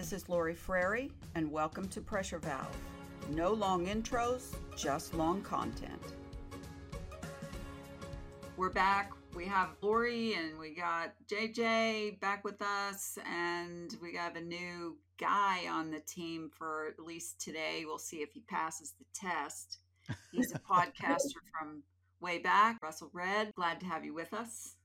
[0.00, 2.74] This is Lori Frary, and welcome to Pressure Valve.
[3.32, 6.00] No long intros, just long content.
[8.56, 9.12] We're back.
[9.34, 14.96] We have Lori and we got JJ back with us, and we have a new
[15.18, 17.82] guy on the team for at least today.
[17.84, 19.80] We'll see if he passes the test.
[20.32, 21.82] He's a podcaster from
[22.22, 23.54] way back, Russell Red.
[23.54, 24.76] Glad to have you with us.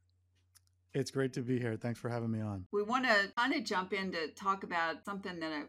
[0.96, 1.76] It's great to be here.
[1.76, 2.68] Thanks for having me on.
[2.72, 5.64] We want to kind of jump in to talk about something that I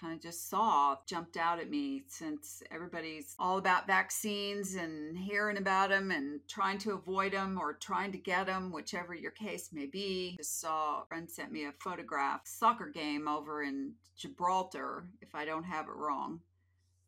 [0.00, 5.56] kind of just saw jumped out at me since everybody's all about vaccines and hearing
[5.56, 9.68] about them and trying to avoid them or trying to get them, whichever your case
[9.72, 10.34] may be.
[10.36, 15.44] Just saw a friend sent me a photograph soccer game over in Gibraltar, if I
[15.44, 16.40] don't have it wrong,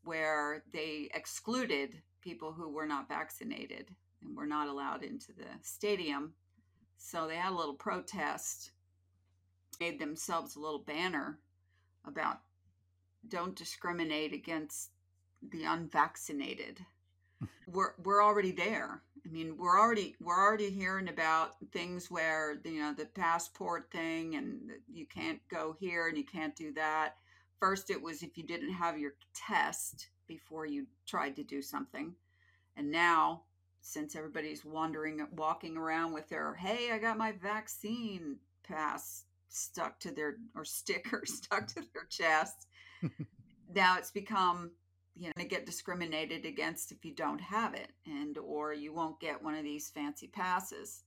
[0.04, 3.88] where they excluded people who were not vaccinated
[4.23, 6.34] and were not allowed into the stadium
[7.05, 8.71] so they had a little protest,
[9.79, 11.39] made themselves a little banner
[12.07, 12.41] about
[13.29, 14.91] don't discriminate against
[15.51, 16.80] the unvaccinated.
[17.66, 19.02] we're we're already there.
[19.27, 24.37] I mean, we're already we're already hearing about things where you know the passport thing
[24.37, 27.16] and you can't go here and you can't do that.
[27.61, 32.15] First, it was if you didn't have your test before you tried to do something,
[32.79, 33.43] and now
[33.87, 40.10] since everybody's wandering, walking around with their, hey, I got my vaccine pass stuck to
[40.10, 42.66] their, or sticker stuck to their chest.
[43.74, 44.71] now it's become,
[45.15, 49.21] you know, to get discriminated against if you don't have it, and, or you won't
[49.21, 51.02] get one of these fancy passes.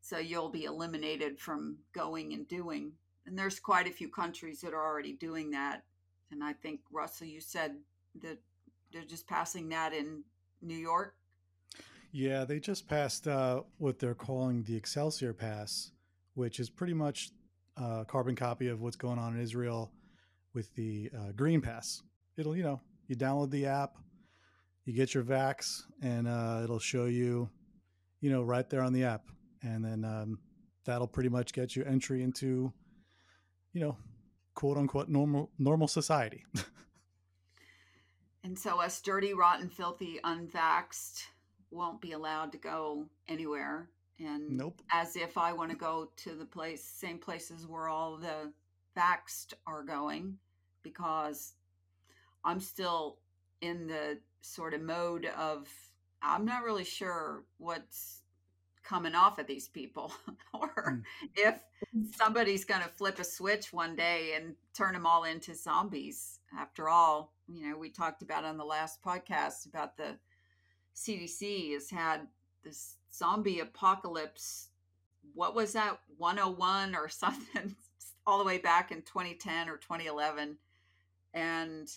[0.00, 2.90] So you'll be eliminated from going and doing.
[3.26, 5.84] And there's quite a few countries that are already doing that.
[6.32, 7.76] And I think, Russell, you said
[8.22, 8.38] that
[8.92, 10.24] they're just passing that in
[10.60, 11.14] New York.
[12.14, 15.92] Yeah, they just passed uh, what they're calling the Excelsior Pass,
[16.34, 17.30] which is pretty much
[17.78, 19.90] a carbon copy of what's going on in Israel
[20.52, 22.02] with the uh, Green Pass.
[22.36, 23.96] It'll, you know, you download the app,
[24.84, 27.48] you get your vax, and uh, it'll show you,
[28.20, 29.22] you know, right there on the app,
[29.62, 30.38] and then um,
[30.84, 32.74] that'll pretty much get you entry into,
[33.72, 33.96] you know,
[34.54, 36.44] quote unquote normal normal society.
[38.44, 41.22] and so us dirty, rotten, filthy, unvaxxed
[41.72, 43.88] won't be allowed to go anywhere.
[44.18, 44.80] And nope.
[44.92, 48.52] as if I want to go to the place, same places where all the
[48.96, 50.36] vaxxed are going,
[50.82, 51.54] because
[52.44, 53.18] I'm still
[53.60, 55.68] in the sort of mode of
[56.20, 58.22] I'm not really sure what's
[58.84, 60.12] coming off of these people
[60.52, 61.02] or mm.
[61.36, 61.62] if
[62.14, 66.88] somebody's going to flip a switch one day and turn them all into zombies after
[66.88, 70.16] all you know we talked about on the last podcast about the
[70.96, 72.26] CDC has had
[72.64, 74.68] this zombie apocalypse.
[75.34, 77.74] What was that 101 or something
[78.26, 80.56] all the way back in 2010 or 2011.
[81.34, 81.88] And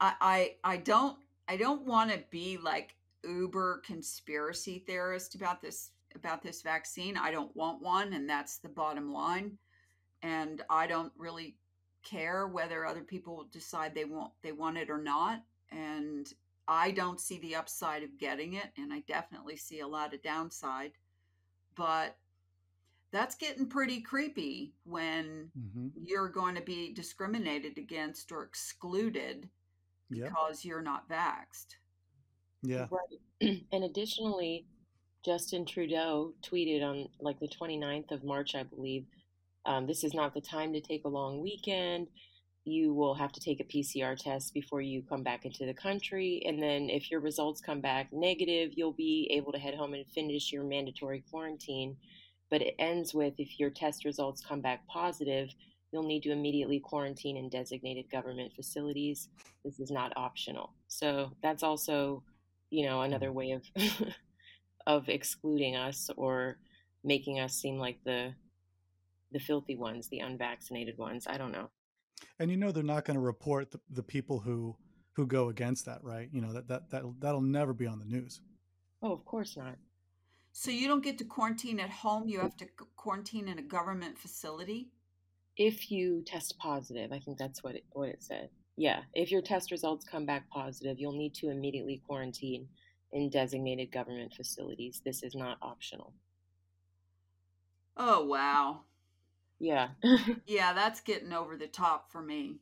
[0.00, 1.16] I I, I don't
[1.48, 2.94] I don't want to be like
[3.24, 7.16] uber conspiracy theorist about this about this vaccine.
[7.16, 9.58] I don't want one and that's the bottom line.
[10.22, 11.56] And I don't really
[12.04, 15.42] care whether other people decide they want they want it or not.
[15.70, 16.32] And
[16.68, 20.22] I don't see the upside of getting it, and I definitely see a lot of
[20.22, 20.92] downside.
[21.74, 22.16] But
[23.10, 25.88] that's getting pretty creepy when mm-hmm.
[26.04, 29.48] you're going to be discriminated against or excluded
[30.10, 31.76] because you're not vaxxed.
[32.62, 32.86] Yeah.
[32.90, 33.62] Right.
[33.72, 34.66] And additionally,
[35.24, 39.06] Justin Trudeau tweeted on like the 29th of March, I believe,
[39.64, 42.08] um, this is not the time to take a long weekend
[42.70, 46.42] you will have to take a PCR test before you come back into the country.
[46.46, 50.06] And then if your results come back negative, you'll be able to head home and
[50.06, 51.96] finish your mandatory quarantine.
[52.50, 55.50] But it ends with if your test results come back positive,
[55.92, 59.28] you'll need to immediately quarantine in designated government facilities.
[59.64, 60.74] This is not optional.
[60.88, 62.22] So that's also,
[62.70, 63.04] you know, hmm.
[63.04, 63.62] another way of
[64.86, 66.58] of excluding us or
[67.04, 68.34] making us seem like the
[69.32, 71.26] the filthy ones, the unvaccinated ones.
[71.28, 71.68] I don't know
[72.38, 74.76] and you know they're not going to report the, the people who
[75.12, 76.28] who go against that right?
[76.32, 78.40] You know that that that that'll never be on the news.
[79.02, 79.76] Oh of course not.
[80.52, 82.66] So you don't get to quarantine at home you have to
[82.96, 84.88] quarantine in a government facility?
[85.56, 88.50] If you test positive i think that's what it, what it said.
[88.76, 92.68] Yeah if your test results come back positive you'll need to immediately quarantine
[93.12, 95.00] in designated government facilities.
[95.04, 96.12] This is not optional.
[97.96, 98.82] Oh wow
[99.60, 99.88] yeah.
[100.46, 102.56] yeah, that's getting over the top for me.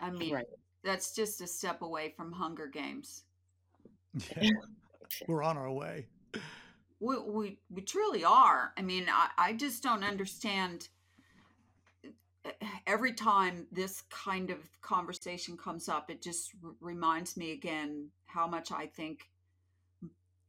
[0.00, 0.46] I mean, right.
[0.84, 3.24] that's just a step away from Hunger Games.
[4.40, 4.50] Yeah.
[5.28, 6.06] We're on our way.
[7.00, 8.72] We, we, we truly are.
[8.76, 10.88] I mean, I, I just don't understand.
[12.04, 17.52] Eh, eh, every time this kind of conversation comes up, it just r- reminds me
[17.52, 19.28] again how much I think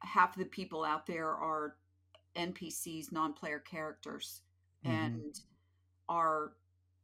[0.02, 1.76] half of the people out there are
[2.36, 4.42] NPCs, non-player characters,
[4.86, 4.96] mm-hmm.
[4.96, 5.40] and
[6.10, 6.54] are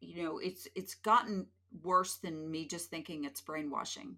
[0.02, 1.48] you know it's it's gotten
[1.84, 4.16] worse than me just thinking it's brainwashing.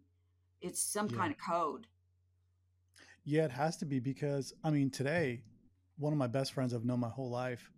[0.61, 1.17] It's some yeah.
[1.17, 1.87] kind of code.
[3.23, 5.41] Yeah, it has to be because I mean today,
[5.97, 7.71] one of my best friends I've known my whole life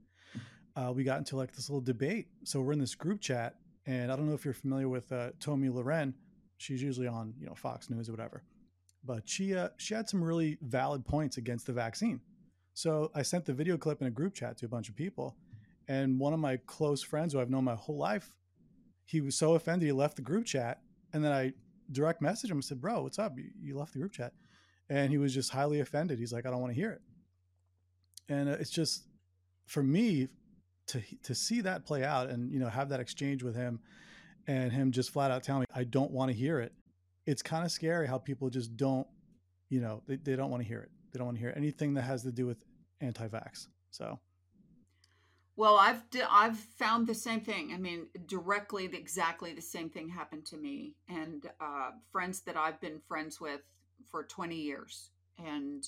[0.77, 2.27] uh, we got into like this little debate.
[2.43, 3.55] So we're in this group chat,
[3.87, 6.13] and I don't know if you're familiar with uh, Tomi Lahren.
[6.57, 8.43] She's usually on you know Fox News or whatever,
[9.03, 12.21] but she uh, she had some really valid points against the vaccine.
[12.75, 15.35] So I sent the video clip in a group chat to a bunch of people,
[15.87, 18.33] and one of my close friends who I've known my whole life,
[19.05, 20.81] he was so offended he left the group chat,
[21.13, 21.53] and then I
[21.91, 23.37] direct messaged him and said, "Bro, what's up?
[23.37, 24.33] You, you left the group chat,"
[24.89, 26.19] and he was just highly offended.
[26.19, 27.01] He's like, "I don't want to hear it,"
[28.29, 29.03] and uh, it's just
[29.65, 30.27] for me
[30.87, 33.79] to to see that play out and you know have that exchange with him
[34.47, 36.73] and him just flat out telling me I don't want to hear it.
[37.25, 39.05] It's kind of scary how people just don't,
[39.69, 40.89] you know, they, they don't want to hear it.
[41.11, 42.63] They don't want to hear anything that has to do with
[43.01, 43.67] anti-vax.
[43.91, 44.17] So
[45.57, 47.71] well, I've I've found the same thing.
[47.73, 52.79] I mean, directly, exactly the same thing happened to me and uh, friends that I've
[52.79, 53.61] been friends with
[54.09, 55.09] for 20 years,
[55.43, 55.83] and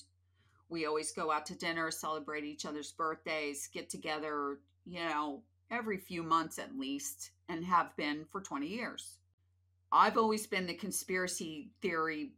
[0.69, 5.98] we always go out to dinner, celebrate each other's birthdays, get together, you know, every
[5.98, 9.18] few months at least, and have been for 20 years.
[9.92, 12.31] I've always been the conspiracy theory,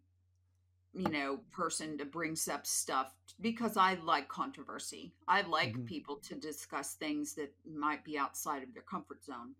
[0.93, 5.13] you know, person to brings up stuff because I like controversy.
[5.27, 5.85] I like mm-hmm.
[5.85, 9.55] people to discuss things that might be outside of their comfort zone.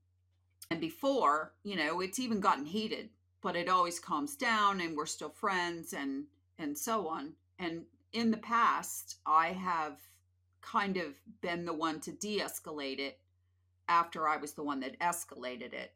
[0.70, 3.10] And before, you know, it's even gotten heated,
[3.42, 6.26] but it always calms down and we're still friends and
[6.60, 7.34] and so on.
[7.60, 7.84] And
[8.14, 10.00] in the past, I have
[10.62, 13.20] kind of been the one to de escalate it
[13.88, 15.94] after I was the one that escalated it.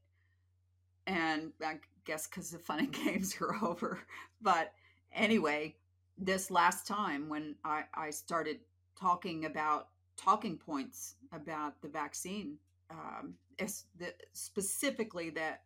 [1.08, 4.00] And I guess because the fun and games are over.
[4.42, 4.74] But
[5.16, 5.76] anyway,
[6.18, 8.60] this last time when I, I started
[9.00, 12.58] talking about talking points about the vaccine,
[12.90, 15.64] um, the, specifically that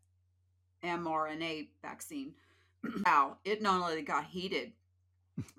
[0.84, 2.34] mRNA vaccine,
[3.06, 4.72] wow, it not only got heated,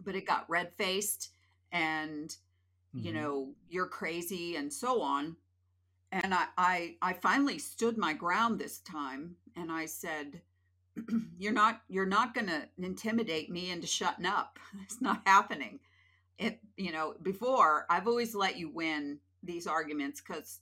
[0.05, 1.31] but it got red faced
[1.73, 2.37] and
[2.95, 3.07] mm-hmm.
[3.07, 5.37] you know you're crazy and so on
[6.13, 10.41] and I, I i finally stood my ground this time and i said
[11.39, 15.79] you're not you're not going to intimidate me into shutting up it's not happening
[16.39, 20.61] it you know before i've always let you win these arguments because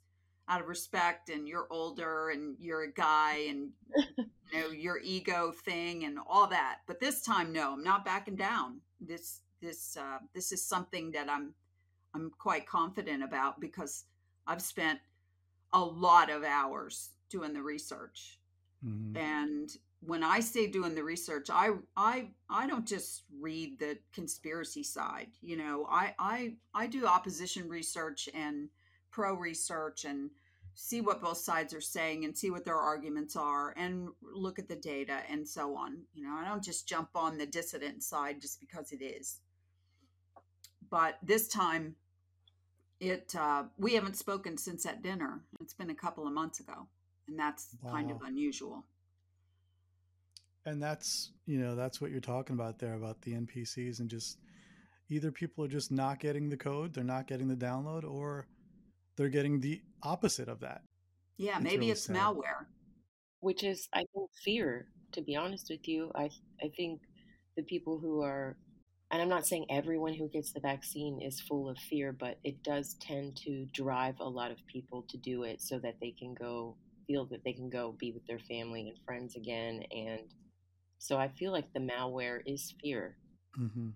[0.49, 3.71] out of respect and you're older and you're a guy and
[4.17, 8.37] you know your ego thing and all that but this time no i'm not backing
[8.37, 11.55] down this this uh, this is something that i'm
[12.15, 14.05] I'm quite confident about because
[14.47, 14.99] I've spent
[15.73, 18.39] a lot of hours doing the research.
[18.85, 19.17] Mm-hmm.
[19.17, 24.83] And when I say doing the research, I I I don't just read the conspiracy
[24.83, 25.29] side.
[25.41, 28.69] You know, I I I do opposition research and
[29.11, 30.31] pro research and
[30.75, 34.69] see what both sides are saying and see what their arguments are and look at
[34.69, 36.03] the data and so on.
[36.15, 39.41] You know, I don't just jump on the dissident side just because it is
[40.91, 41.95] but this time
[43.01, 46.87] it uh, we haven't spoken since that dinner it's been a couple of months ago
[47.29, 47.93] and that's wow.
[47.93, 48.85] kind of unusual
[50.69, 54.39] and that's you know that's what you're talking about there about the npcs and just
[55.11, 58.47] either people are just not getting the code they're not getting the download or
[59.17, 60.83] they're getting the opposite of that
[61.37, 62.17] yeah it's maybe really it's sad.
[62.17, 62.67] malware
[63.41, 66.31] which is i think fear to be honest with you i
[66.63, 67.01] i think
[67.57, 68.57] the people who are
[69.11, 72.63] and I'm not saying everyone who gets the vaccine is full of fear, but it
[72.63, 76.35] does tend to drive a lot of people to do it so that they can
[76.35, 79.83] go feel that they can go be with their family and friends again.
[79.91, 80.21] And
[80.99, 83.17] so I feel like the malware is fear.
[83.59, 83.89] Mm-hmm.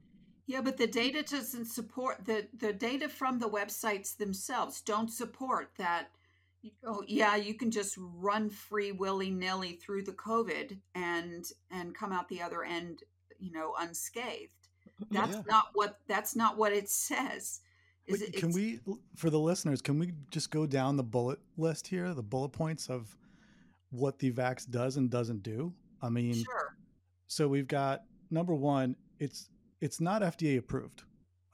[0.46, 5.70] Yeah, but the data doesn't support the the data from the websites themselves don't support
[5.78, 6.08] that.
[6.86, 12.12] Oh yeah, you can just run free willy nilly through the COVID and and come
[12.12, 13.02] out the other end,
[13.38, 14.62] you know, unscathed
[15.10, 15.42] that's yeah.
[15.48, 17.60] not what that's not what it says.
[18.06, 18.80] Is It, can we,
[19.14, 22.88] for the listeners, can we just go down the bullet list here, the bullet points
[22.88, 23.16] of
[23.90, 25.72] what the Vax does and doesn't do?
[26.00, 26.61] I mean, sure.
[27.32, 29.48] So we've got number one, it's
[29.80, 31.02] it's not FDA approved,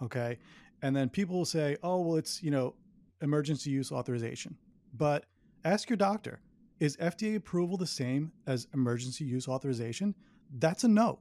[0.02, 0.38] okay,
[0.82, 2.74] and then people will say, oh well, it's you know
[3.22, 4.56] emergency use authorization,
[4.92, 5.26] but
[5.64, 6.40] ask your doctor,
[6.80, 10.16] is FDA approval the same as emergency use authorization?
[10.58, 11.20] That's a no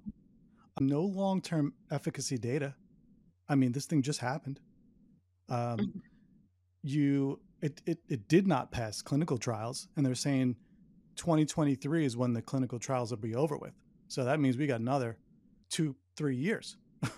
[0.79, 2.73] no long term efficacy data.
[3.47, 4.59] I mean, this thing just happened.
[5.49, 5.99] Um, mm-hmm.
[6.81, 10.55] you it, it, it did not pass clinical trials, and they're saying
[11.15, 13.73] 2023 is when the clinical trials will be over with.
[14.07, 15.17] So that means we got another
[15.69, 16.77] two, three years.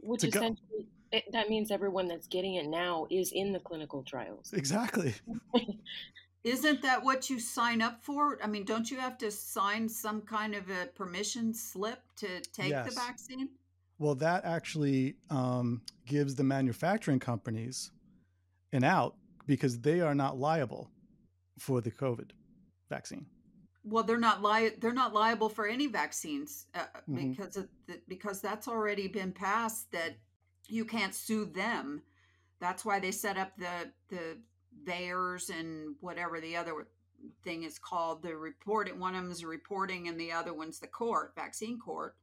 [0.00, 4.52] Which essentially, it, that means everyone that's getting it now is in the clinical trials.
[4.52, 5.14] Exactly.
[6.44, 8.38] Isn't that what you sign up for?
[8.42, 12.70] I mean, don't you have to sign some kind of a permission slip to take
[12.70, 12.88] yes.
[12.88, 13.48] the vaccine?
[13.98, 17.90] Well, that actually um, gives the manufacturing companies
[18.72, 19.16] an out
[19.46, 20.88] because they are not liable
[21.58, 22.30] for the COVID
[22.88, 23.26] vaccine.
[23.88, 27.30] Well, they're not li- they're not liable for any vaccines uh, mm-hmm.
[27.30, 30.16] because of the, because that's already been passed that
[30.66, 32.02] you can't sue them.
[32.60, 34.38] That's why they set up the the
[34.84, 36.86] VAERS and whatever the other
[37.42, 38.22] thing is called.
[38.22, 42.16] The report one of them is reporting, and the other one's the court, vaccine court.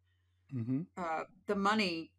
[0.54, 0.82] Mm-hmm.
[0.98, 2.12] Uh, the money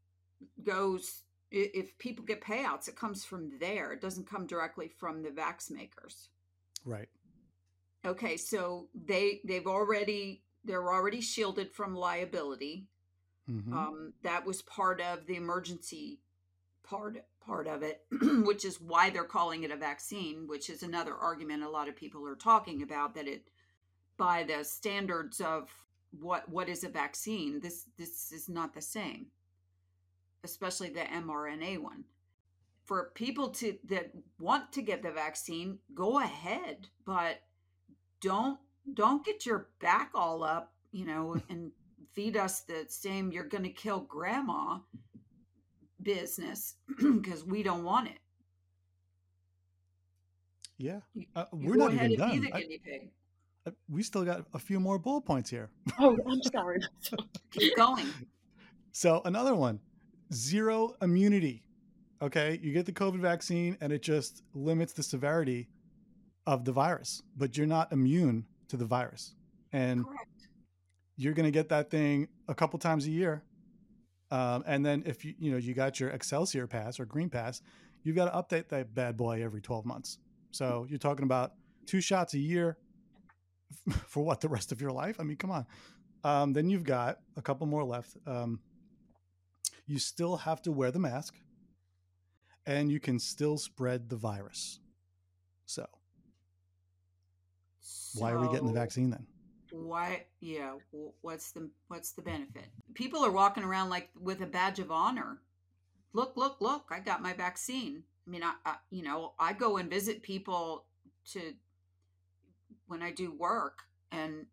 [0.62, 3.92] goes if people get payouts, it comes from there.
[3.92, 6.28] It doesn't come directly from the vax makers.
[6.84, 7.08] Right.
[8.06, 12.86] Okay, so they they've already they're already shielded from liability.
[13.50, 13.72] Mm-hmm.
[13.72, 16.20] Um, that was part of the emergency
[16.82, 18.04] part part of it,
[18.44, 21.96] which is why they're calling it a vaccine, which is another argument a lot of
[21.96, 23.48] people are talking about that it
[24.16, 25.70] by the standards of
[26.20, 29.26] what what is a vaccine, this this is not the same.
[30.44, 32.04] Especially the mRNA one.
[32.84, 37.40] For people to that want to get the vaccine, go ahead, but
[38.20, 38.58] don't
[38.94, 41.72] don't get your back all up, you know, and
[42.12, 44.78] feed us the same you're going to kill grandma
[46.02, 48.18] business because we don't want it.
[50.78, 51.00] Yeah,
[51.34, 52.48] uh, we're not even done.
[52.52, 52.64] I,
[53.66, 55.70] I, we still got a few more bullet points here.
[55.98, 56.80] Oh, I'm sorry.
[57.50, 58.06] Keep going.
[58.92, 59.80] So another one,
[60.32, 61.62] zero immunity.
[62.20, 65.68] Okay, you get the COVID vaccine and it just limits the severity
[66.46, 69.34] of the virus, but you're not immune to the virus.
[69.72, 70.48] And Correct.
[71.16, 73.42] you're going to get that thing a couple times a year
[74.30, 77.62] um, and then if you you know you got your Excelsior pass or Green Pass,
[78.02, 80.18] you've got to update that bad boy every 12 months.
[80.50, 81.52] So you're talking about
[81.86, 82.76] two shots a year
[84.06, 85.16] for what the rest of your life?
[85.20, 85.66] I mean, come on.
[86.24, 88.16] Um, then you've got a couple more left.
[88.26, 88.60] Um,
[89.86, 91.36] you still have to wear the mask,
[92.64, 94.80] and you can still spread the virus.
[95.66, 95.86] So,
[97.86, 99.26] so why are we getting the vaccine then?
[99.72, 100.74] why yeah
[101.20, 102.66] what's the what's the benefit?
[102.94, 105.40] People are walking around like with a badge of honor.
[106.12, 108.02] Look look look i got my vaccine.
[108.26, 110.84] I mean i, I you know i go and visit people
[111.32, 111.54] to
[112.86, 113.80] when i do work
[114.12, 114.46] and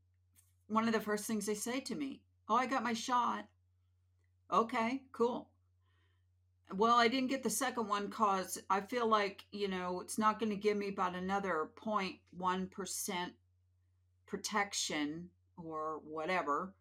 [0.68, 3.46] one of the first things they say to me oh i got my shot.
[4.52, 5.50] Okay cool
[6.72, 10.40] well i didn't get the second one cause i feel like you know it's not
[10.40, 13.32] going to give me about another 0.1%
[14.26, 16.74] protection or whatever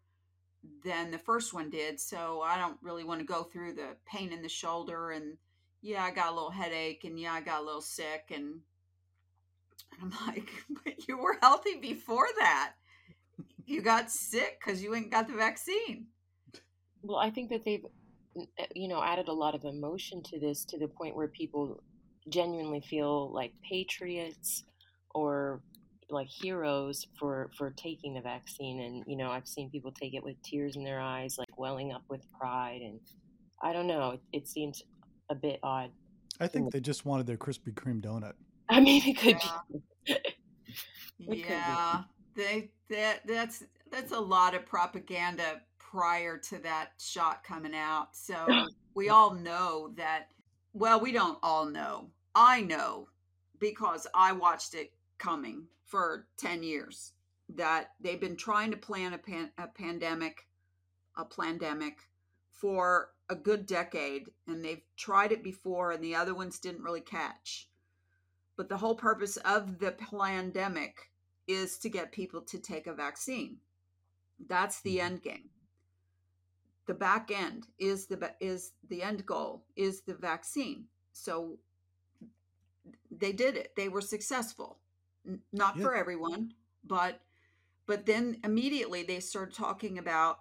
[0.83, 1.99] than the first one did.
[1.99, 5.37] So I don't really want to go through the pain in the shoulder and
[5.81, 8.61] yeah, I got a little headache and yeah, I got a little sick and
[10.01, 10.49] I'm like,
[10.83, 12.73] but you were healthy before that.
[13.65, 16.07] You got sick because you ain't got the vaccine.
[17.01, 17.85] Well, I think that they've,
[18.35, 21.81] Eh, you know, added a lot of emotion to this to the point where people
[22.29, 24.63] genuinely feel like patriots
[25.13, 25.61] or
[26.09, 28.81] like heroes for for taking the vaccine.
[28.81, 31.91] And you know i've seen people take it with tears in their eyes like welling
[31.91, 32.81] up with pride.
[32.81, 32.99] And
[33.61, 34.83] i don't know it, it seems
[35.29, 35.89] a bit odd
[36.41, 38.33] i think they just wanted their krispy kreme donut.
[38.69, 39.41] I mean it could
[40.05, 40.15] yeah,
[41.29, 41.45] be.
[41.47, 42.03] yeah.
[42.35, 45.61] they that that's that's a lot of propaganda
[45.93, 48.35] prior to that shot coming out so
[48.95, 50.31] we all know that
[50.73, 53.07] well we don't all know i know
[53.59, 57.13] because i watched it coming for 10 years
[57.49, 60.47] that they've been trying to plan a, pan, a pandemic,
[61.17, 61.99] a pandemic
[62.51, 67.01] for a good decade, and they've tried it before, and the other ones didn't really
[67.01, 67.69] catch.
[68.55, 71.11] But the whole purpose of the pandemic
[71.47, 73.57] is to get people to take a vaccine.
[74.47, 75.05] That's the mm-hmm.
[75.05, 75.49] end game.
[76.85, 80.85] The back end is the is the end goal is the vaccine.
[81.13, 81.57] So
[83.11, 83.73] they did it.
[83.75, 84.79] They were successful
[85.51, 85.83] not yeah.
[85.83, 87.21] for everyone, but
[87.85, 90.39] but then immediately they started talking about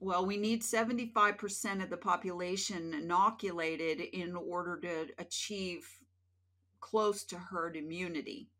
[0.00, 5.88] well, we need 75% of the population inoculated in order to achieve
[6.80, 8.50] close to herd immunity.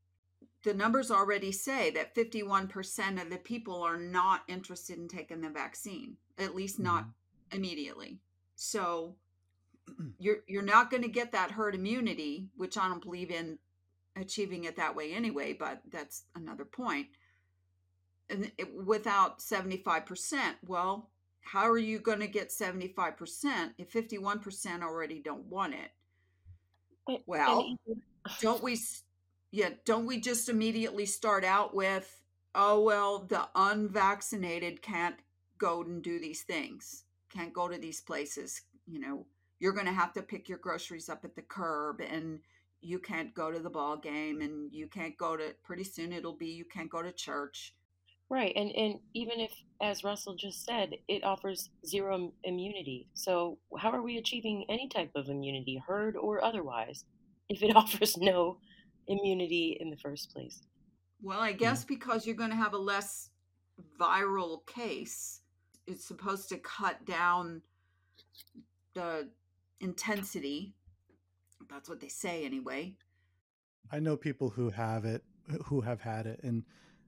[0.64, 5.50] The numbers already say that 51% of the people are not interested in taking the
[5.50, 7.56] vaccine, at least not mm-hmm.
[7.56, 8.18] immediately.
[8.56, 9.16] So
[10.18, 13.58] you're you're not going to get that herd immunity, which I don't believe in
[14.16, 17.08] achieving it that way anyway, but that's another point.
[18.30, 21.10] And it, without 75%, well,
[21.42, 25.90] how are you going to get 75% if 51% already don't want it?
[27.06, 28.00] But- Well, and
[28.40, 29.03] don't we s-
[29.54, 32.20] yeah don't we just immediately start out with
[32.54, 35.16] oh well the unvaccinated can't
[35.58, 39.26] go and do these things can't go to these places you know?
[39.60, 42.40] You're going to have to pick your groceries up at the curb and
[42.80, 46.36] you can't go to the ball game and you can't go to pretty soon it'll
[46.36, 47.74] be you can't go to church.
[48.30, 53.90] Right, and and even if, as Russell just said, it offers zero immunity, so how
[53.90, 57.04] are we achieving any type of immunity, herd or otherwise,
[57.50, 58.58] if it offers no
[59.08, 60.62] immunity in the first place?
[61.22, 61.58] Well, I mm.
[61.58, 63.30] guess because you're going to have a less
[63.98, 65.40] viral case,
[65.86, 67.62] it's supposed to cut down
[68.94, 69.28] the
[69.80, 70.74] intensity.
[71.70, 72.96] That's what they say anyway.
[73.90, 75.22] I know people who have it,
[75.66, 76.64] who have had it, and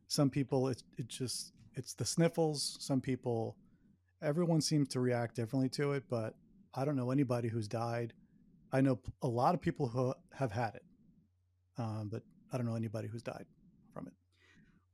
[0.08, 2.76] some people it's it just it's the sniffles.
[2.80, 3.56] Some people,
[4.22, 6.34] everyone seems to react differently to it, but
[6.74, 8.12] I don't know anybody who's died.
[8.72, 10.82] I know a lot of people who have had it,
[11.78, 13.46] um, but I don't know anybody who's died
[13.92, 14.12] from it.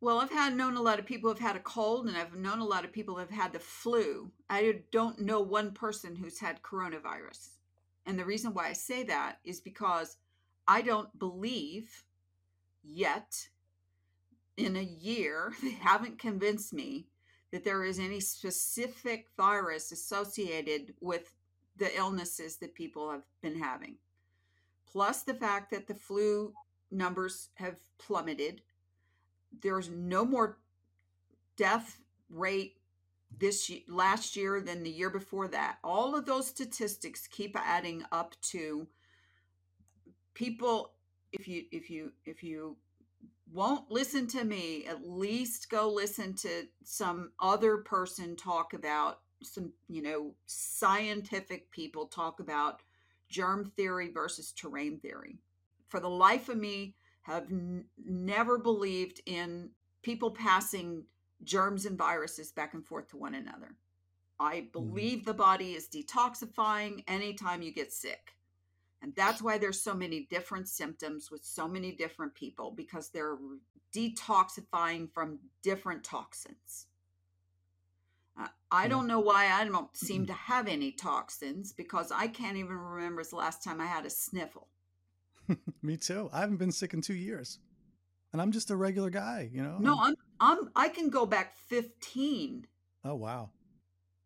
[0.01, 2.35] Well, I've had known a lot of people who have had a cold, and I've
[2.35, 4.33] known a lot of people who have had the flu.
[4.51, 7.51] I don't know one person who's had coronavirus.
[8.05, 10.17] And the reason why I say that is because
[10.67, 12.05] I don't believe
[12.83, 13.49] yet
[14.57, 17.07] in a year, they haven't convinced me
[17.53, 21.33] that there is any specific virus associated with
[21.77, 23.97] the illnesses that people have been having.
[24.91, 26.53] Plus, the fact that the flu
[26.93, 28.63] numbers have plummeted.
[29.63, 30.59] There's no more
[31.57, 32.77] death rate
[33.39, 35.79] this ye- last year than the year before that.
[35.83, 38.87] All of those statistics keep adding up to
[40.35, 40.93] people
[41.33, 42.77] if you if you if you
[43.53, 49.73] won't listen to me, at least go listen to some other person talk about some,
[49.89, 52.81] you know, scientific people talk about
[53.29, 55.39] germ theory versus terrain theory.
[55.93, 61.05] For the life of me, have n- never believed in people passing
[61.45, 63.77] germs and viruses back and forth to one another.
[64.41, 68.37] I believe the body is detoxifying anytime you get sick.
[69.03, 73.37] And that's why there's so many different symptoms with so many different people because they're
[73.95, 76.87] detoxifying from different toxins.
[78.41, 78.89] Uh, I Yeah.
[78.89, 83.23] don't know why I don't seem to have any toxins because I can't even remember
[83.23, 84.69] the last time I had a sniffle.
[85.83, 86.31] Me too.
[86.33, 87.59] I haven't been sick in two years,
[88.33, 89.79] and I'm just a regular guy, you know.
[89.79, 92.67] No, I'm- I'm I'm can go back 15
[93.05, 93.51] oh wow.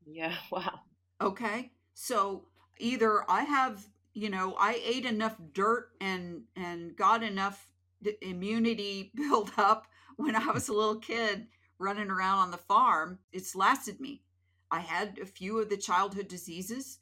[0.07, 0.81] Yeah, wow.
[1.21, 1.73] Okay.
[1.95, 2.45] So
[2.79, 7.71] either I have, you know, I ate enough dirt and and got enough
[8.03, 11.49] d- immunity built up when I was a little kid
[11.79, 13.19] running around on the farm.
[13.33, 14.23] It's lasted me.
[14.71, 16.99] I had a few of the childhood diseases,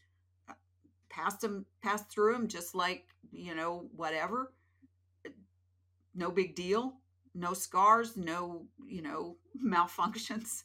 [1.14, 4.52] passed them, passed through them, just like you know, whatever.
[6.14, 6.94] No big deal.
[7.34, 8.16] No scars.
[8.16, 10.64] No, you know, malfunctions.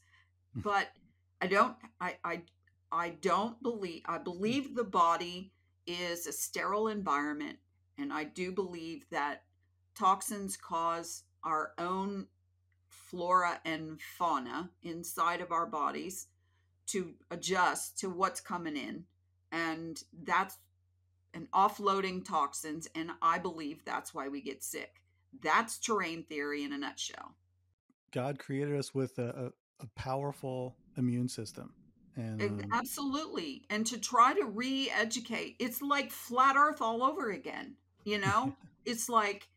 [0.54, 0.62] Hmm.
[0.62, 0.88] But
[1.42, 1.76] I don't.
[2.00, 2.42] I I
[2.92, 5.52] I don't believe, I believe the body
[5.86, 7.58] is a sterile environment.
[7.98, 9.44] And I do believe that
[9.98, 12.28] toxins cause our own
[12.90, 16.28] flora and fauna inside of our bodies
[16.88, 19.04] to adjust to what's coming in.
[19.52, 20.58] And that's
[21.34, 22.88] an offloading toxins.
[22.96, 25.02] And I believe that's why we get sick.
[25.44, 27.36] That's terrain theory in a nutshell.
[28.12, 31.74] God created us with a, a, a powerful immune system,
[32.16, 33.64] and um, Absolutely.
[33.70, 37.76] And to try to re educate, it's like flat earth all over again.
[38.04, 39.48] You know, it's like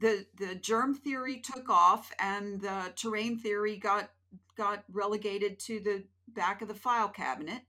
[0.00, 4.10] the the germ theory took off and the terrain theory got
[4.56, 7.62] got relegated to the back of the file cabinet.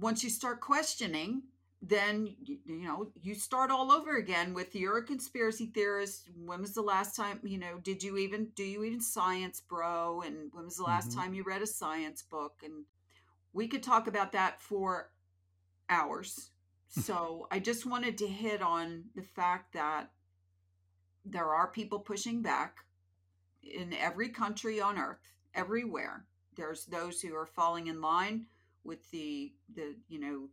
[0.00, 1.42] Once you start questioning,
[1.82, 6.28] then you, know you start all over again with you're a conspiracy theorist.
[6.44, 7.78] When was the last time you know?
[7.82, 10.22] Did you even do you even science, bro?
[10.22, 11.14] And when was the last Mhm.
[11.14, 12.62] time you read a science book?
[12.64, 12.84] And
[13.52, 15.10] we could talk about that for
[15.88, 16.50] hours.
[16.90, 20.10] So I just wanted to hit on the fact that
[21.24, 22.78] there are people pushing back
[23.62, 25.20] in every country on earth,
[25.54, 26.24] everywhere.
[26.56, 28.46] There's those who are falling in line
[28.88, 30.48] with the the you know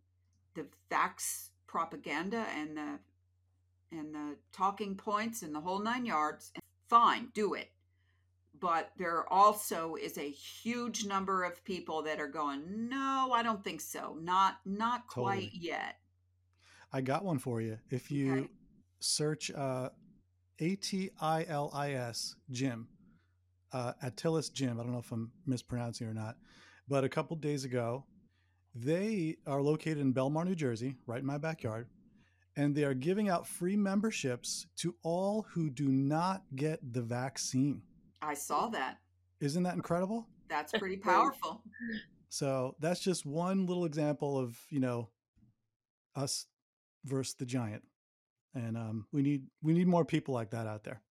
[0.54, 3.00] the vax propaganda and the
[3.92, 6.52] and the talking points and the whole nine yards.
[6.90, 7.72] Fine, do it.
[8.60, 13.64] But there also is a huge number of people that are going, no, I don't
[13.64, 14.18] think so.
[14.22, 15.60] Not not quite Totally.
[15.60, 15.96] yet.
[16.94, 17.78] I got one for you.
[17.90, 18.50] If you Okay.
[19.00, 19.90] search uh,
[20.60, 22.88] A T I L I S Gym,
[23.74, 24.80] uh, Atilis Gym.
[24.80, 26.38] I don't know if I'm mispronouncing or not,
[26.88, 28.06] but a couple days ago,
[28.76, 31.88] they are located in Bellmawr, New Jersey, right in my backyard,
[32.58, 37.82] and they are giving out free memberships to all who do not get the vaccine.
[38.22, 38.98] I saw that.
[39.40, 40.28] Isn't that incredible?
[40.50, 41.64] That's pretty powerful.
[42.30, 45.10] So that's just one little example of you know
[46.16, 46.48] us
[47.06, 47.84] versus the giant,
[48.54, 51.02] and um, we need we need more people like that out there.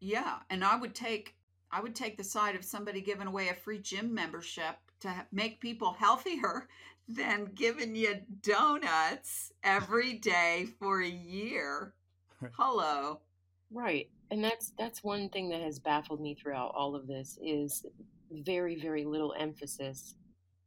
[0.00, 1.36] Yeah, and I would take
[1.70, 5.60] I would take the side of somebody giving away a free gym membership to make
[5.60, 6.68] people healthier
[7.08, 11.94] than giving you donuts every day for a year.
[12.56, 13.20] Hello.
[13.70, 14.08] Right.
[14.30, 17.84] And that's that's one thing that has baffled me throughout all of this is
[18.30, 20.14] very very little emphasis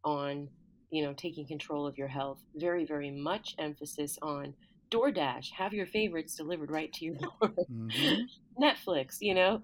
[0.04, 0.48] on,
[0.92, 2.40] you know, taking control of your health.
[2.56, 4.54] Very very much emphasis on
[4.92, 7.54] DoorDash, have your favorites delivered right to your door.
[7.72, 8.22] Mm-hmm.
[8.64, 9.62] Netflix, you know.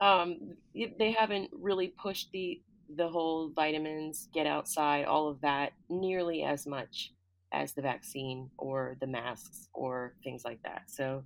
[0.00, 2.60] Um, they haven't really pushed the
[2.96, 7.12] the whole vitamins, get outside, all of that nearly as much
[7.52, 10.82] as the vaccine or the masks or things like that.
[10.86, 11.22] So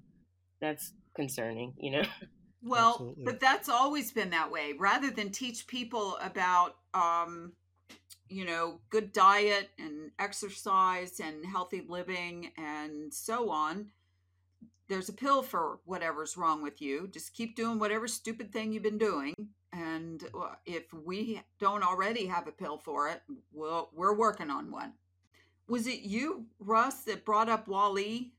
[0.61, 2.03] that's concerning, you know.
[2.63, 3.25] Well, Absolutely.
[3.25, 4.73] but that's always been that way.
[4.77, 7.53] Rather than teach people about um
[8.29, 13.87] you know, good diet and exercise and healthy living and so on,
[14.89, 17.09] there's a pill for whatever's wrong with you.
[17.13, 19.35] Just keep doing whatever stupid thing you've been doing
[19.97, 24.71] and uh, if we don't already have a pill for it, well, we're working on
[24.71, 24.93] one.
[25.69, 28.33] Was it you, Russ, that brought up WALL-E?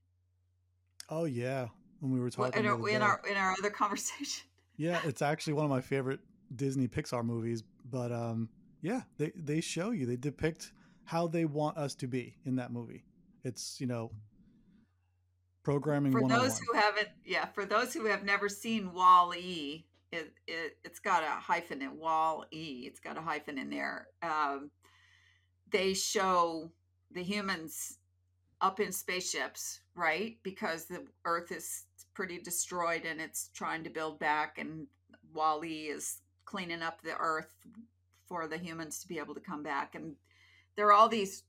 [1.09, 1.67] Oh yeah,
[1.99, 4.45] when we were talking in, our, in our in our other conversation.
[4.77, 6.19] Yeah, it's actually one of my favorite
[6.55, 7.63] Disney Pixar movies.
[7.89, 8.49] But um,
[8.81, 10.71] yeah, they they show you, they depict
[11.05, 13.03] how they want us to be in that movie.
[13.43, 14.11] It's you know
[15.63, 16.11] programming.
[16.11, 20.99] For those who haven't, yeah, for those who have never seen WALL-E, it, it it's
[20.99, 24.07] got a hyphen in wall e it's got a hyphen in there.
[24.21, 24.71] Um,
[25.71, 26.71] they show
[27.11, 27.97] the humans
[28.61, 30.37] up in spaceships right?
[30.43, 34.87] Because the earth is pretty destroyed and it's trying to build back and
[35.33, 37.53] WALL-E is cleaning up the earth
[38.27, 39.95] for the humans to be able to come back.
[39.95, 40.15] And
[40.75, 41.43] there are all these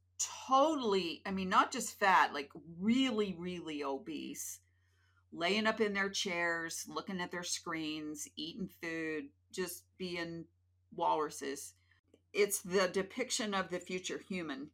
[0.49, 4.59] totally i mean not just fat like really really obese
[5.33, 10.45] laying up in their chairs, looking at their screens, eating food, just being
[10.95, 11.75] walruses.
[12.33, 14.71] It's the depiction of the future human,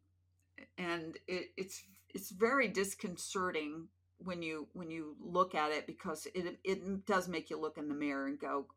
[0.77, 3.87] and it, it's it's very disconcerting
[4.17, 7.87] when you when you look at it because it it does make you look in
[7.87, 8.67] the mirror and go,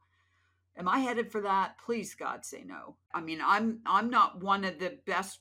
[0.77, 2.97] "Am I headed for that?" Please, God, say no.
[3.13, 5.41] I mean, I'm I'm not one of the best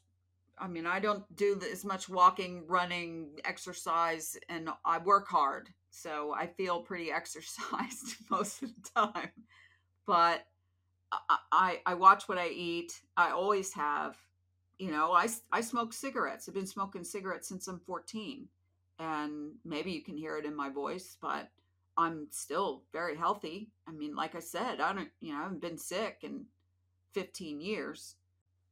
[0.59, 5.69] I mean, I don't do as much walking, running, exercise, and I work hard.
[5.89, 9.31] So I feel pretty exercised most of the time.
[10.05, 10.45] But
[11.11, 13.01] I, I, I watch what I eat.
[13.15, 14.17] I always have.
[14.79, 16.47] You know, I, I smoke cigarettes.
[16.47, 18.47] I've been smoking cigarettes since I'm 14.
[18.99, 21.49] And maybe you can hear it in my voice, but
[21.97, 23.71] I'm still very healthy.
[23.87, 26.45] I mean, like I said, I don't, you know, I haven't been sick in
[27.13, 28.15] 15 years.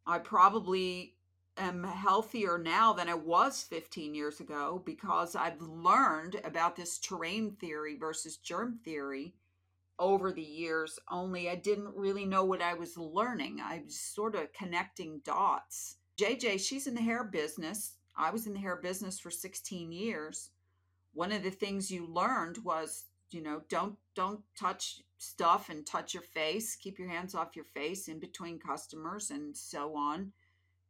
[0.06, 1.15] I probably
[1.58, 7.52] am healthier now than I was 15 years ago because I've learned about this terrain
[7.60, 9.34] theory versus germ theory
[9.98, 11.00] over the years.
[11.10, 13.60] Only I didn't really know what I was learning.
[13.62, 15.98] I was sort of connecting dots.
[16.20, 17.96] JJ, she's in the hair business.
[18.18, 20.50] I was in the hair business for 16 years.
[21.14, 26.14] One of the things you learned was, you know, don't don't touch stuff and touch
[26.14, 26.76] your face.
[26.76, 30.32] Keep your hands off your face in between customers and so on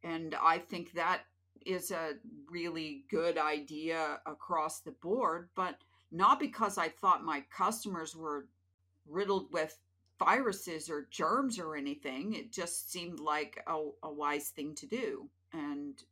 [0.02, 1.22] and I think that
[1.64, 2.14] is a
[2.50, 5.76] really good idea across the board, but
[6.12, 8.46] not because I thought my customers were
[9.08, 9.78] riddled with
[10.18, 12.34] viruses or germs or anything.
[12.34, 15.28] It just seemed like a, a wise thing to do.
[15.52, 16.02] And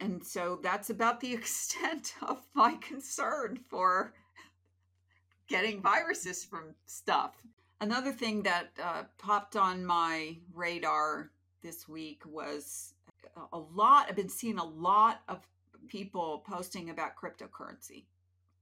[0.00, 4.12] and so that's about the extent of my concern for
[5.46, 7.36] getting viruses from stuff.
[7.80, 11.30] Another thing that uh, popped on my radar
[11.62, 12.94] this week was
[13.52, 14.06] a lot.
[14.08, 15.40] I've been seeing a lot of
[15.88, 18.04] people posting about cryptocurrency,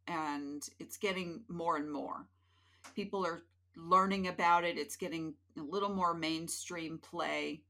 [0.07, 2.27] and it's getting more and more.
[2.95, 3.43] People are
[3.77, 7.63] learning about it, it's getting a little more mainstream play.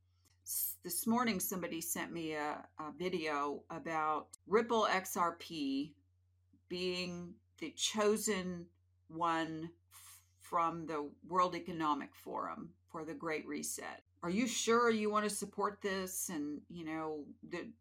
[0.82, 5.92] This morning, somebody sent me a, a video about Ripple XRP
[6.68, 8.66] being the chosen
[9.08, 9.70] one
[10.40, 15.34] from the World Economic Forum for the Great Reset are you sure you want to
[15.34, 17.24] support this and you know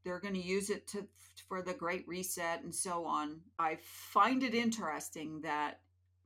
[0.03, 1.05] they're going to use it to
[1.47, 5.79] for the great reset and so on i find it interesting that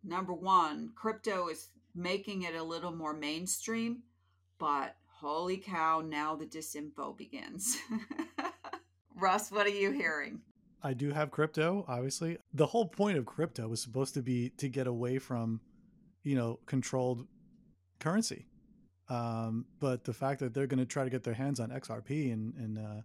[0.04, 4.04] number one, crypto is making it a little more mainstream,
[4.60, 7.78] but holy cow, now the disinfo begins.
[9.16, 10.42] Russ, what are you hearing?
[10.82, 12.38] I do have crypto, obviously.
[12.54, 15.62] The whole point of crypto was supposed to be to get away from,
[16.24, 17.26] you know, controlled
[18.00, 18.48] currency.
[19.10, 22.32] Um, but the fact that they're going to try to get their hands on XRP
[22.32, 23.02] and, and uh,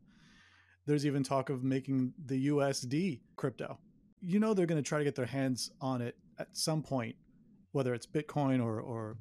[0.87, 3.78] there's even talk of making the USD crypto.
[4.20, 7.16] You know, they're going to try to get their hands on it at some point,
[7.72, 9.16] whether it's Bitcoin or, or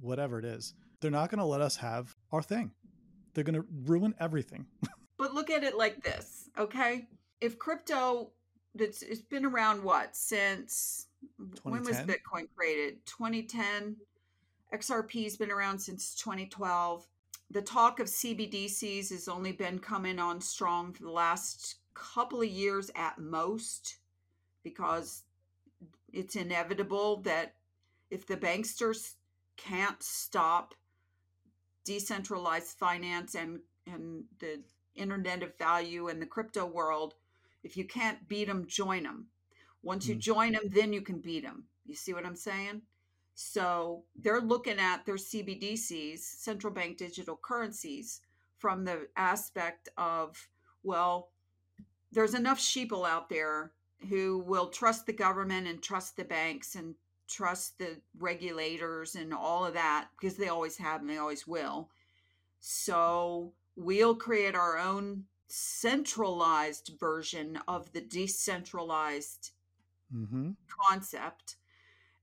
[0.00, 0.74] whatever it is.
[1.00, 2.72] They're not going to let us have our thing.
[3.34, 4.66] They're going to ruin everything.
[5.18, 7.08] but look at it like this, okay?
[7.40, 8.32] If crypto,
[8.74, 11.06] it's, it's been around what since
[11.62, 13.04] when was Bitcoin created?
[13.06, 13.96] 2010.
[14.72, 17.06] XRP's been around since 2012.
[17.50, 22.48] The talk of CBDCs has only been coming on strong for the last couple of
[22.48, 23.96] years at most
[24.62, 25.24] because
[26.12, 27.54] it's inevitable that
[28.10, 29.14] if the banksters
[29.56, 30.74] can't stop
[31.84, 34.60] decentralized finance and and the
[34.94, 37.14] internet of value and the crypto world
[37.64, 39.26] if you can't beat them join them
[39.82, 40.20] once you mm.
[40.20, 42.82] join them then you can beat them you see what i'm saying
[43.40, 48.20] so they're looking at their cbdc's central bank digital currencies
[48.58, 50.48] from the aspect of
[50.82, 51.30] well
[52.10, 53.72] there's enough sheeple out there
[54.08, 56.94] who will trust the government and trust the banks and
[57.28, 61.90] trust the regulators and all of that because they always have and they always will.
[62.60, 69.50] So we'll create our own centralized version of the decentralized
[70.14, 70.50] mm-hmm.
[70.68, 71.56] concept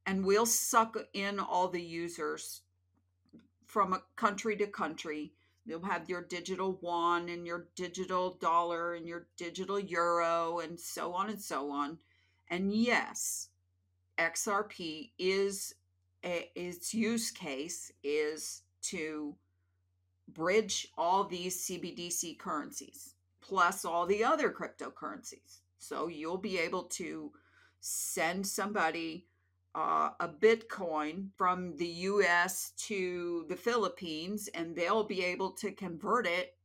[0.06, 2.62] and we'll suck in all the users
[3.66, 5.34] from a country to country.
[5.66, 11.14] You'll have your digital yuan and your digital dollar and your digital euro and so
[11.14, 11.98] on and so on.
[12.50, 13.50] And yes,
[14.20, 15.74] XRP is
[16.24, 19.36] a, its use case is to
[20.28, 25.60] bridge all these CBDC currencies plus all the other cryptocurrencies.
[25.78, 27.32] So you'll be able to
[27.80, 29.28] send somebody
[29.76, 36.26] uh, a Bitcoin from the US to the Philippines and they'll be able to convert
[36.26, 36.56] it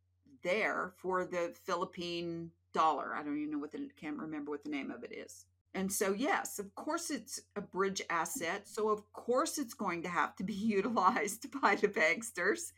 [0.43, 3.15] there for the Philippine dollar.
[3.15, 5.47] I don't even know what the can't remember what the name of it is.
[5.75, 8.67] And so, yes, of course, it's a bridge asset.
[8.67, 12.73] So, of course, it's going to have to be utilized by the banksters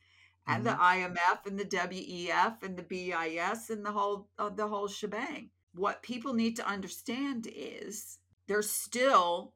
[0.47, 0.77] and mm-hmm.
[0.77, 5.51] the IMF and the WEF and the BIS and the whole uh, the whole shebang.
[5.75, 9.55] What people need to understand is there's still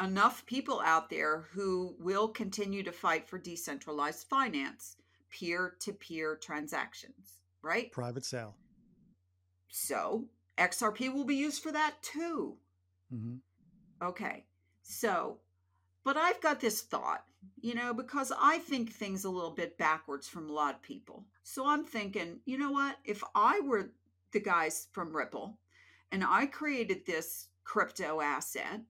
[0.00, 4.96] enough people out there who will continue to fight for decentralized finance,
[5.30, 7.90] peer to peer transactions, right?
[7.92, 8.56] Private sale.
[9.68, 12.56] So, XRP will be used for that too.
[13.12, 14.06] Mm-hmm.
[14.06, 14.44] Okay.
[14.82, 15.38] So,
[16.04, 17.24] but I've got this thought,
[17.60, 21.26] you know, because I think things a little bit backwards from a lot of people.
[21.42, 22.96] So I'm thinking, you know what?
[23.04, 23.90] If I were
[24.32, 25.58] the guys from Ripple
[26.10, 28.80] and I created this crypto asset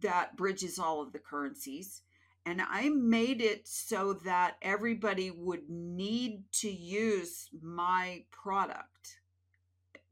[0.00, 2.02] that bridges all of the currencies
[2.46, 9.18] and I made it so that everybody would need to use my product,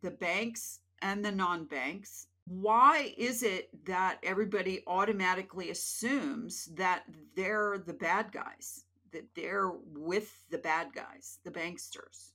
[0.02, 7.04] the banks and the non banks why is it that everybody automatically assumes that
[7.36, 12.32] they're the bad guys, that they're with the bad guys, the banksters?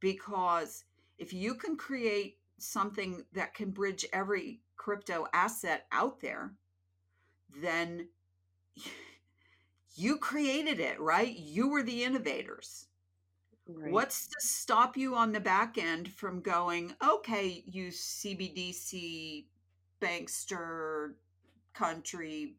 [0.00, 0.84] Because
[1.18, 6.54] if you can create something that can bridge every crypto asset out there,
[7.60, 8.08] then
[9.96, 11.36] you created it, right?
[11.36, 12.86] You were the innovators.
[13.68, 13.90] Right.
[13.90, 19.46] What's to stop you on the back end from going, okay, you CBDC
[20.00, 21.14] bankster
[21.74, 22.54] country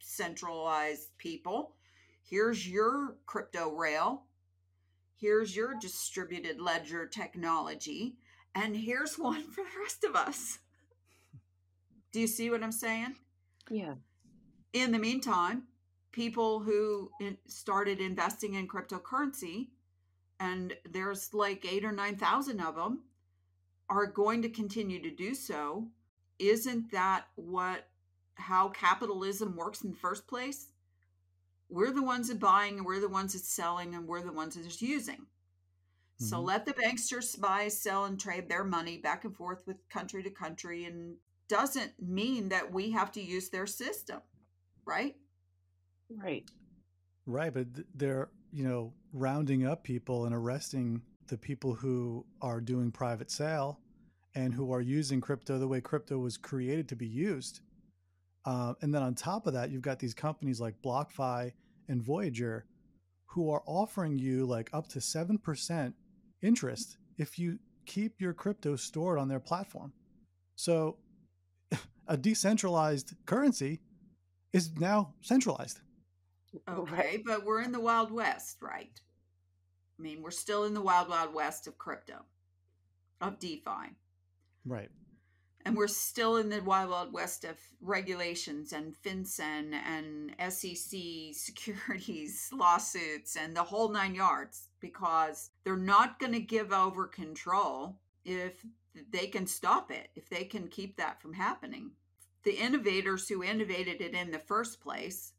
[0.00, 1.74] centralized people,
[2.22, 4.24] here's your crypto rail,
[5.16, 8.16] here's your distributed ledger technology,
[8.54, 10.58] and here's one for the rest of us.
[12.12, 13.16] Do you see what I'm saying?
[13.70, 13.94] Yeah.
[14.72, 15.64] In the meantime,
[16.12, 17.10] people who
[17.46, 19.68] started investing in cryptocurrency
[20.40, 23.00] and there's like eight or nine thousand of them
[23.90, 25.86] are going to continue to do so
[26.38, 27.88] isn't that what
[28.34, 30.68] how capitalism works in the first place
[31.68, 34.54] we're the ones that buying and we're the ones that selling and we're the ones
[34.54, 35.26] that using
[36.20, 36.26] mm-hmm.
[36.26, 40.22] so let the banksters buy sell and trade their money back and forth with country
[40.22, 41.16] to country and
[41.48, 44.20] doesn't mean that we have to use their system
[44.84, 45.16] right
[46.10, 46.50] right
[47.26, 52.90] right but they're you know, rounding up people and arresting the people who are doing
[52.90, 53.80] private sale
[54.34, 57.60] and who are using crypto the way crypto was created to be used.
[58.44, 61.52] Uh, and then on top of that, you've got these companies like BlockFi
[61.88, 62.64] and Voyager
[63.26, 65.92] who are offering you like up to 7%
[66.42, 69.92] interest if you keep your crypto stored on their platform.
[70.56, 70.98] So
[72.08, 73.80] a decentralized currency
[74.52, 75.80] is now centralized.
[76.68, 79.00] Okay, but we're in the Wild West, right?
[79.98, 82.24] I mean, we're still in the Wild Wild West of crypto,
[83.20, 83.96] of DeFi.
[84.64, 84.90] Right.
[85.68, 90.98] And we're still in the Wild Wild West of regulations and FinCEN and SEC
[91.34, 97.98] securities lawsuits and the whole nine yards because they're not going to give over control
[98.24, 98.64] if
[99.10, 101.90] they can stop it, if they can keep that from happening.
[102.44, 105.34] The innovators who innovated it in the first place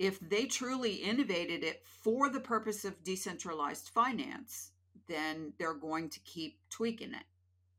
[0.00, 4.72] if they truly innovated it for the purpose of decentralized finance,
[5.06, 7.22] then they're going to keep tweaking it.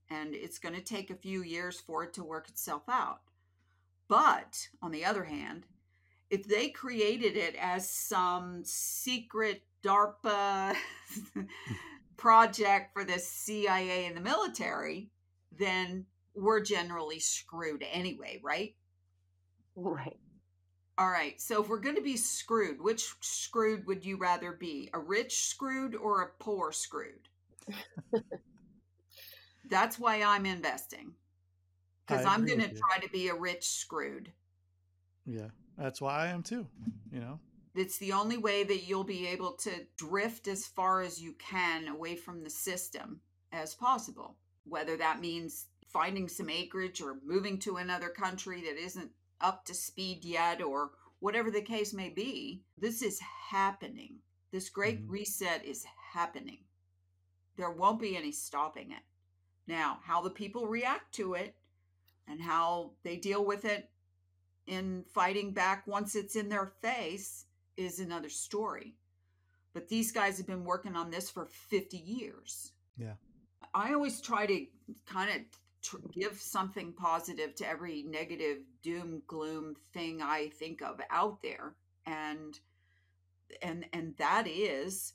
[0.09, 3.21] And it's going to take a few years for it to work itself out.
[4.07, 5.65] But on the other hand,
[6.29, 10.75] if they created it as some secret DARPA
[12.17, 15.09] project for the CIA and the military,
[15.57, 18.75] then we're generally screwed anyway, right?
[19.75, 20.19] Right.
[20.97, 21.39] All right.
[21.41, 24.89] So if we're going to be screwed, which screwed would you rather be?
[24.93, 27.27] A rich screwed or a poor screwed?
[29.69, 31.13] That's why I'm investing.
[32.05, 34.31] Because I'm going to try to be a rich screwed.
[35.25, 35.47] Yeah.
[35.77, 36.67] That's why I am too.
[37.11, 37.39] You know,
[37.75, 41.87] it's the only way that you'll be able to drift as far as you can
[41.87, 44.37] away from the system as possible.
[44.65, 49.73] Whether that means finding some acreage or moving to another country that isn't up to
[49.73, 52.61] speed yet or whatever the case may be.
[52.77, 54.19] This is happening.
[54.51, 55.11] This great mm-hmm.
[55.11, 56.59] reset is happening.
[57.57, 59.03] There won't be any stopping it.
[59.67, 61.55] Now, how the people react to it
[62.27, 63.89] and how they deal with it
[64.67, 67.45] in fighting back once it's in their face
[67.77, 68.95] is another story.
[69.73, 72.71] But these guys have been working on this for 50 years.
[72.97, 73.13] Yeah.
[73.73, 74.65] I always try to
[75.05, 75.41] kind of
[75.81, 81.75] tr- give something positive to every negative doom gloom thing I think of out there
[82.05, 82.59] and
[83.61, 85.13] and and that is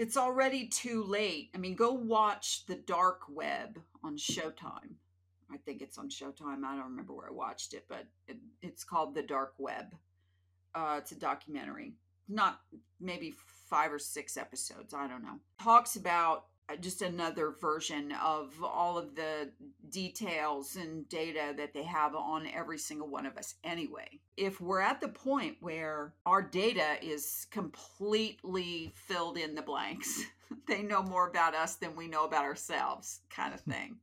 [0.00, 1.50] it's already too late.
[1.54, 4.94] I mean, go watch the dark web on Showtime.
[5.52, 6.64] I think it's on Showtime.
[6.64, 9.94] I don't remember where I watched it, but it, it's called The Dark Web.
[10.74, 11.92] Uh, it's a documentary,
[12.30, 12.60] not
[12.98, 13.34] maybe
[13.68, 14.94] five or six episodes.
[14.94, 15.38] I don't know.
[15.62, 19.50] Talks about just another version of all of the
[19.90, 24.20] details and data that they have on every single one of us anyway.
[24.36, 30.24] If we're at the point where our data is completely filled in the blanks,
[30.66, 33.96] they know more about us than we know about ourselves, kind of thing,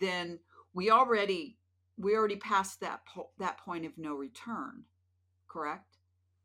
[0.00, 0.38] then
[0.72, 1.56] we already
[1.96, 4.84] we already passed that po- that point of no return,
[5.48, 5.98] correct?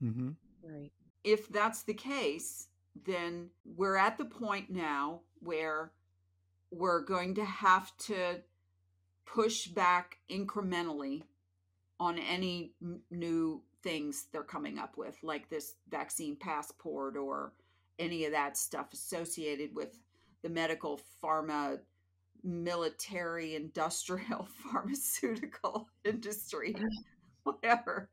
[0.04, 0.30] Mm-hmm.
[0.64, 0.92] Right.
[1.24, 2.68] If that's the case,
[3.06, 5.92] then we're at the point now where
[6.72, 8.42] we're going to have to
[9.26, 11.24] push back incrementally
[12.00, 17.54] on any m- new things they're coming up with, like this vaccine passport or
[17.98, 20.00] any of that stuff associated with
[20.42, 21.80] the medical, pharma,
[22.44, 26.76] military, industrial, pharmaceutical industry,
[27.44, 28.10] whatever.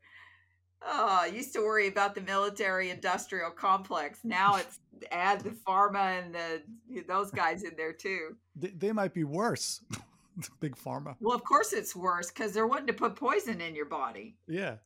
[0.88, 4.20] Ah, oh, I used to worry about the military industrial complex.
[4.24, 4.78] Now it's
[5.10, 6.62] add the pharma and the
[7.06, 8.36] those guys in there too.
[8.54, 9.82] They, they might be worse.
[10.60, 11.16] Big pharma.
[11.20, 14.36] Well, of course it's worse because they're wanting to put poison in your body.
[14.46, 14.76] Yeah.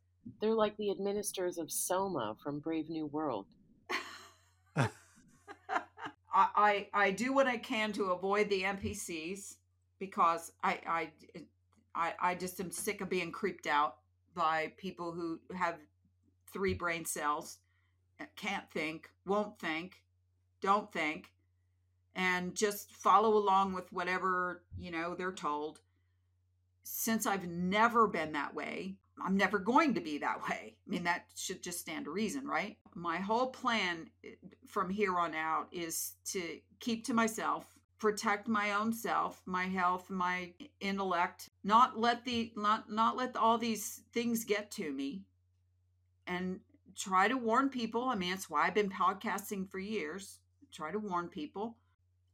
[0.40, 3.46] They're like the administrators of Soma from Brave New World.
[4.76, 4.88] I,
[6.32, 9.56] I I do what I can to avoid the NPCs
[9.98, 11.10] because I I
[11.94, 13.96] I, I just am sick of being creeped out
[14.34, 15.76] by people who have
[16.52, 17.58] three brain cells,
[18.20, 20.02] uh, can't think, won't think,
[20.60, 21.32] don't think,
[22.14, 25.80] and just follow along with whatever, you know, they're told.
[26.82, 30.76] Since I've never been that way, I'm never going to be that way.
[30.86, 32.76] I mean, that should just stand to reason, right?
[32.94, 34.30] My whole plan uh,
[34.66, 37.66] from here on out is to keep to myself,
[37.98, 43.58] protect my own self, my health, my intellect, not let the not not let all
[43.58, 45.22] these things get to me
[46.26, 46.60] and
[46.96, 48.04] try to warn people.
[48.04, 50.38] I mean, that's why I've been podcasting for years.
[50.72, 51.76] Try to warn people.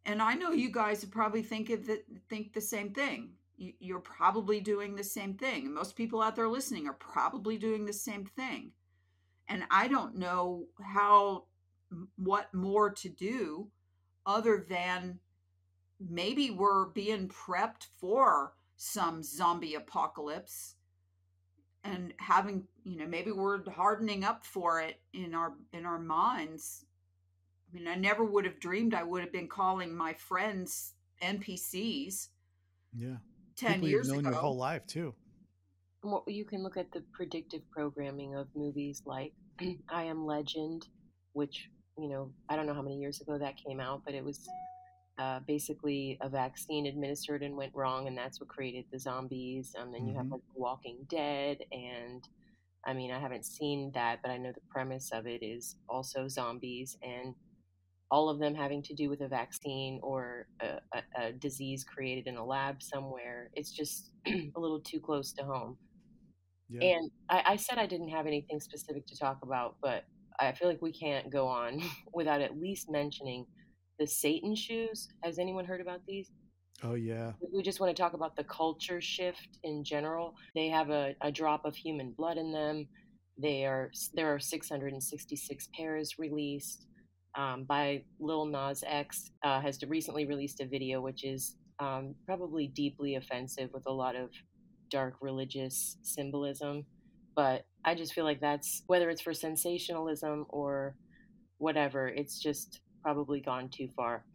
[0.05, 3.31] And I know you guys would probably think of the, think the same thing.
[3.57, 5.73] You're probably doing the same thing.
[5.73, 8.73] Most people out there listening are probably doing the same thing.
[9.49, 11.45] And I don't know how
[12.17, 13.69] what more to do
[14.27, 15.21] other than
[16.01, 20.75] maybe we're being prepped for some zombie apocalypse
[21.87, 26.85] and having you know maybe we're hardening up for it in our in our minds
[27.71, 32.29] i mean i never would have dreamed i would have been calling my friends npcs
[32.97, 33.17] Yeah.
[33.57, 35.15] 10 People years you've known ago your whole life too.
[36.03, 39.33] Well, you can look at the predictive programming of movies like
[39.89, 40.87] I Am Legend,
[41.33, 44.25] which, you know, I don't know how many years ago that came out, but it
[44.25, 44.47] was
[45.19, 49.73] uh, basically a vaccine administered and went wrong, and that's what created the zombies.
[49.79, 50.31] And then you have Mhm.
[50.31, 52.25] like Walking Dead, and
[52.87, 56.29] I mean, I haven't seen that, but I know the premise of it is also
[56.29, 57.35] zombies, and
[58.11, 62.27] all of them having to do with a vaccine or a, a, a disease created
[62.27, 63.51] in a lab somewhere.
[63.55, 65.79] It's just a little too close to home.
[66.69, 66.83] Yeah.
[66.83, 70.05] And I, I said I didn't have anything specific to talk about, but
[70.39, 71.81] I feel like we can't go on
[72.13, 73.47] without at least mentioning
[73.99, 75.09] the Satan shoes.
[75.23, 76.31] Has anyone heard about these?
[76.83, 77.33] oh yeah.
[77.53, 80.35] We just want to talk about the culture shift in general.
[80.55, 82.89] They have a, a drop of human blood in them.
[83.39, 86.87] They are there are 666 pairs released
[87.37, 89.31] um, by Lil Nas X.
[89.43, 94.17] Uh, has recently released a video which is um, probably deeply offensive with a lot
[94.17, 94.31] of
[94.91, 96.85] dark religious symbolism.
[97.35, 100.97] But I just feel like that's whether it's for sensationalism or
[101.59, 104.25] whatever, it's just probably gone too far.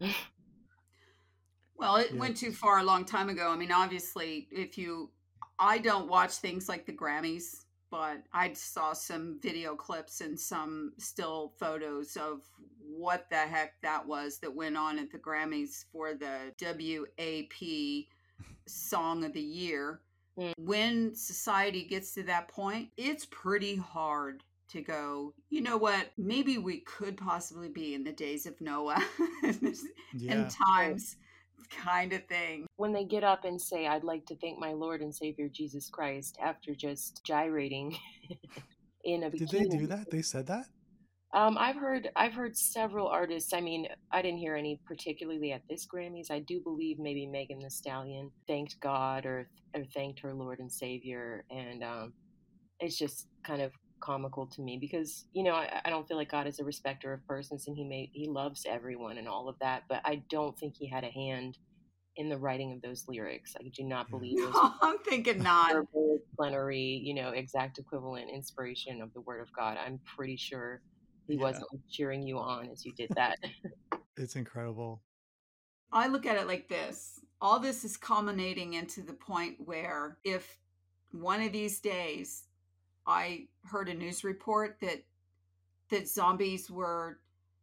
[1.74, 2.20] Well, it Yeah.
[2.20, 3.50] went too far a long time ago.
[3.50, 5.10] I mean, obviously, if you,
[5.58, 10.92] I don't watch things like the Grammys, but I saw some video clips and some
[10.98, 12.42] still photos of
[12.78, 18.06] what the heck that was that went on at the Grammys for the WAP
[18.68, 20.02] Song of the Year.
[20.38, 20.52] Mm.
[20.58, 26.58] When society gets to that point, it's pretty hard to go, you know what, maybe
[26.58, 29.02] we could possibly be in the days of Noah
[30.14, 30.32] Yeah.
[30.32, 31.16] and times
[31.70, 32.66] kind of thing.
[32.76, 35.88] when they get up and say, I'd like to thank my Lord and Savior Jesus
[35.88, 37.96] Christ after just gyrating
[39.04, 39.48] in a bikini.
[39.48, 40.10] Did they do that?
[40.10, 40.66] They said that?
[41.34, 43.54] Um, I've heard I've heard several artists.
[43.54, 46.30] I mean, I didn't hear any particularly at this Grammys.
[46.30, 50.70] I do believe maybe Megan Thee Stallion thanked God or or thanked her Lord and
[50.70, 52.12] Savior, and um,
[52.80, 56.30] it's just kind of comical to me because you know I, I don't feel like
[56.30, 59.56] God is a respecter of persons, and he may he loves everyone and all of
[59.60, 61.56] that, but I don't think he had a hand
[62.16, 63.54] in the writing of those lyrics.
[63.58, 64.18] I do not Yeah.
[64.18, 65.74] believe those No, I'm thinking not.
[66.36, 69.78] plenary, you know, exact equivalent inspiration of the Word of God.
[69.78, 70.82] I'm pretty sure
[71.28, 71.42] he Yeah.
[71.44, 73.38] wasn't cheering you on as you did that.
[74.18, 75.02] It's incredible.
[75.90, 80.58] I look at it like this all this is culminating into the point where if
[81.12, 82.44] one of these days
[83.06, 85.04] I heard a news report that
[85.90, 87.20] that zombies were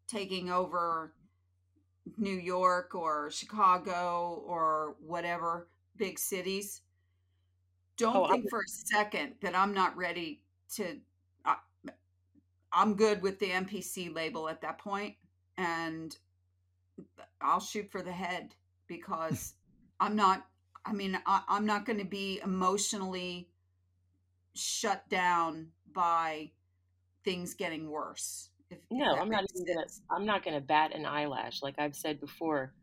[0.07, 1.13] taking over
[2.17, 5.67] New York or Chicago or whatever
[5.97, 6.81] big cities,
[7.97, 10.41] don't Oh, think for a second that I'm not ready
[10.75, 10.99] to.
[11.45, 11.57] I,
[12.71, 15.15] I'm good with the NPC label at that point,
[15.57, 16.15] and
[17.41, 18.55] I'll shoot for the head
[18.87, 19.53] because
[19.99, 20.45] I'm not.
[20.85, 23.48] I mean, I, I'm not going to be emotionally
[24.55, 26.51] shut down by
[27.25, 28.49] things getting worse.
[28.69, 29.87] If, if no, that I'm not even gonna.
[30.11, 31.61] I'm not gonna bat an eyelash.
[31.61, 32.73] Like I've said before,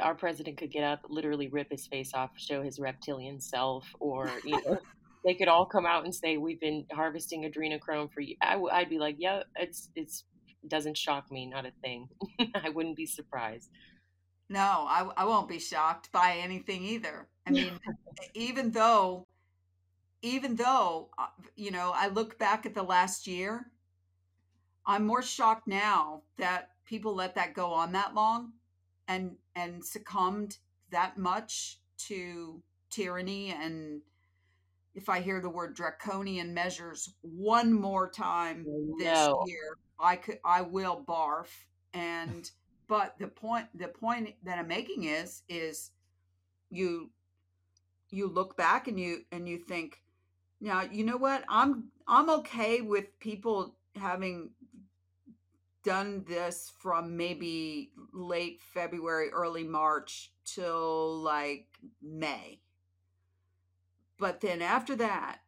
[0.00, 4.30] our president could get up, literally rip his face off, show his reptilian self, or
[4.44, 4.78] you know.
[5.22, 8.36] They could all come out and say we've been harvesting adrenochrome for you.
[8.40, 10.24] I w- I'd be like, yeah, it's it's
[10.66, 12.08] doesn't shock me, not a thing.
[12.54, 13.68] I wouldn't be surprised.
[14.48, 14.58] No,
[14.88, 17.28] I, I won't be shocked by anything either.
[17.46, 17.78] I mean,
[18.34, 19.26] even though,
[20.22, 23.66] even though, uh, you know, I look back at the last year,
[24.86, 28.52] I'm more shocked now that people let that go on that long
[29.08, 30.58] and and succumbed
[30.90, 34.00] that much to tyranny and
[34.94, 38.66] if I hear the word draconian measures one more time
[38.98, 41.46] this year, I could I will barf.
[41.94, 42.50] And
[42.88, 45.92] but the point the point that I'm making is is
[46.70, 47.10] you
[48.10, 50.02] you look back and you and you think
[50.60, 54.50] now you know what I'm I'm okay with people having
[55.84, 61.66] done this from maybe late February, early March till like
[62.02, 62.60] May.
[64.18, 65.38] But then after that,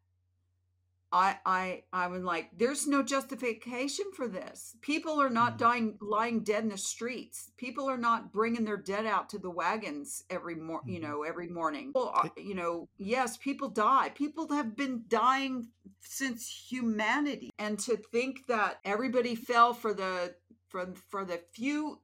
[1.13, 4.77] I I I was like, there's no justification for this.
[4.81, 5.59] People are not Mhm.
[5.59, 7.51] dying, lying dead in the streets.
[7.59, 11.03] People are not bringing their dead out to the wagons every mor- you Mhm.
[11.03, 11.93] know, every morning.
[11.95, 14.11] Well, uh, you know, yes, people die.
[14.15, 20.37] People have been dying since humanity, and to think that everybody fell for the
[20.69, 22.01] for for the few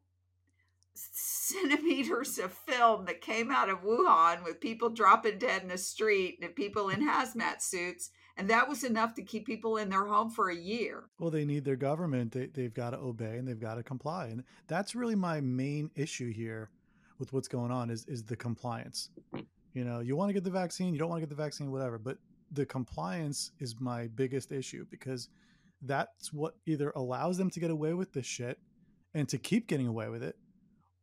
[0.94, 6.38] centimeters of film that came out of Wuhan with people dropping dead in the street
[6.42, 10.30] and people in hazmat suits And that was enough to keep people in their home
[10.30, 11.04] for a year.
[11.18, 12.32] Well, they need their government.
[12.32, 14.28] They, they've got to obey and they've got to comply.
[14.28, 16.70] And that's really my main issue here
[17.18, 19.10] with what's going on is, is the compliance.
[19.34, 19.40] Hmm.
[19.74, 21.70] You know, you want to get the vaccine, you don't want to get the vaccine,
[21.70, 21.98] whatever.
[21.98, 22.18] But
[22.52, 25.28] the compliance is my biggest issue because
[25.82, 28.58] that's what either allows them to get away with this shit
[29.14, 30.36] and to keep getting away with it,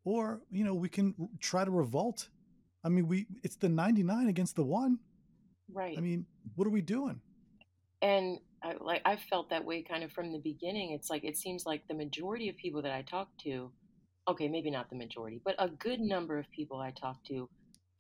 [0.04, 2.30] or you know we can try to revolt.
[2.84, 5.00] I mean, we it's the ninety nine against the one.
[5.72, 5.98] Right.
[5.98, 6.26] I mean,
[6.56, 7.22] what are we doing?
[8.02, 10.92] And I, like I felt that way kind of from the beginning.
[10.92, 13.72] It's like it seems like the majority of people that I talk to,
[14.28, 17.50] okay, maybe not the majority, but a good number of people I talk to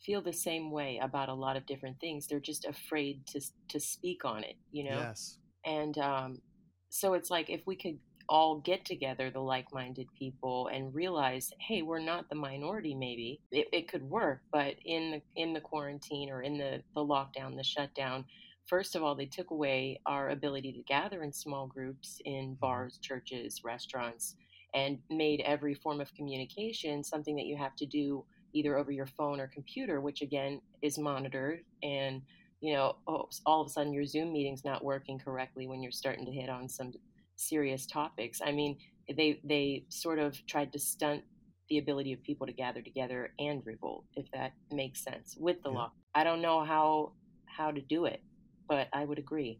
[0.05, 2.27] feel the same way about a lot of different things.
[2.27, 4.97] They're just afraid to to speak on it, you know.
[4.97, 5.39] Yes.
[5.65, 6.41] And um,
[6.89, 11.83] so it's like if we could all get together, the like-minded people, and realize, hey,
[11.83, 12.95] we're not the minority.
[12.95, 17.01] Maybe it, it could work, but in the in the quarantine or in the the
[17.01, 18.25] lockdown, the shutdown.
[18.67, 22.61] First of all, they took away our ability to gather in small groups in Mm-hmm.
[22.61, 24.35] bars, churches, restaurants,
[24.73, 29.05] and made every form of communication something that you have to do either over your
[29.05, 31.59] phone or computer, which again is monitored.
[31.83, 32.23] And,
[32.61, 35.91] you know, oh, all of a sudden your Zoom meeting's not working correctly when you're
[35.91, 36.91] starting to hit on some
[37.35, 38.39] serious topics.
[38.43, 38.77] I mean,
[39.15, 41.23] they they sort of tried to stunt
[41.69, 45.69] the ability of people to gather together and revolt, if that makes sense, with the
[45.69, 45.79] Yeah.
[45.79, 45.91] law.
[46.13, 47.13] I don't know how
[47.45, 48.23] how to do it,
[48.67, 49.59] but I would agree.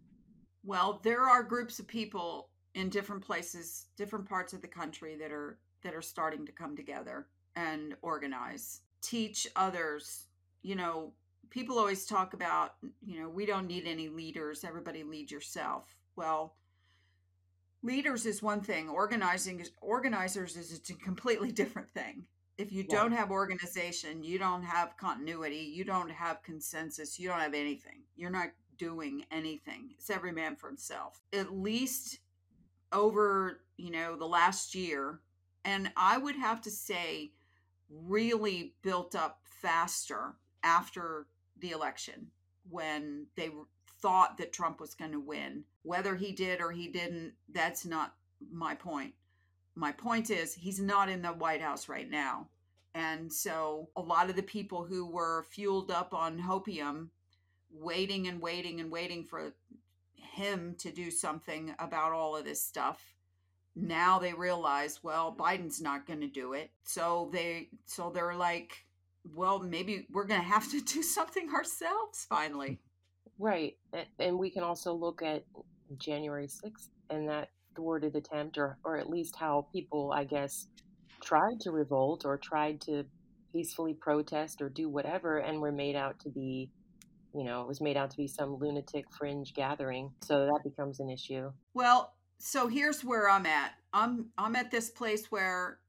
[0.63, 5.31] Well, there are groups of people in different places, different parts of the country that
[5.31, 10.25] are that are starting to come together and organize, teach others.
[10.63, 11.13] You know,
[11.49, 12.73] people always talk about,
[13.05, 15.95] you know, we don't need any leaders, everybody lead yourself.
[16.15, 16.55] Well,
[17.83, 22.25] leaders is one thing, organizing is organizers is a completely different thing.
[22.57, 27.41] If you don't have organization, you don't have continuity, you don't have consensus, you don't
[27.41, 28.03] have anything.
[28.15, 28.47] You're not
[28.77, 29.89] doing anything.
[29.97, 31.21] It's every man for himself.
[31.33, 32.19] At least
[32.91, 35.19] over, you know, the last year,
[35.63, 37.31] and I would have to say
[37.89, 41.27] really built up faster after
[41.59, 42.27] the election
[42.69, 43.49] when they
[44.01, 45.63] thought that Trump was going to win.
[45.83, 48.15] Whether he did or he didn't, that's not
[48.51, 49.13] my point.
[49.75, 52.47] My point is he's not in the White House right now.
[52.93, 57.09] And so a lot of the people who were fueled up on hopium
[57.79, 59.53] waiting and waiting and waiting for
[60.15, 63.01] him to do something about all of this stuff
[63.75, 68.85] now they realize well biden's not going to do it so they so they're like
[69.33, 72.79] well maybe we're going to have to do something ourselves finally
[73.37, 73.75] Right.
[74.19, 75.43] And we can also look at
[75.97, 80.67] January 6th and that thwarted attempt, or, or at least how people, I guess,
[81.21, 83.05] tried to revolt or tried to
[83.51, 86.69] peacefully protest or do whatever and were made out to be,
[87.35, 90.11] you know, it was made out to be some lunatic fringe gathering.
[90.23, 91.51] So that becomes an issue.
[91.73, 95.79] well so here's where i'm at i'm i'm at this place where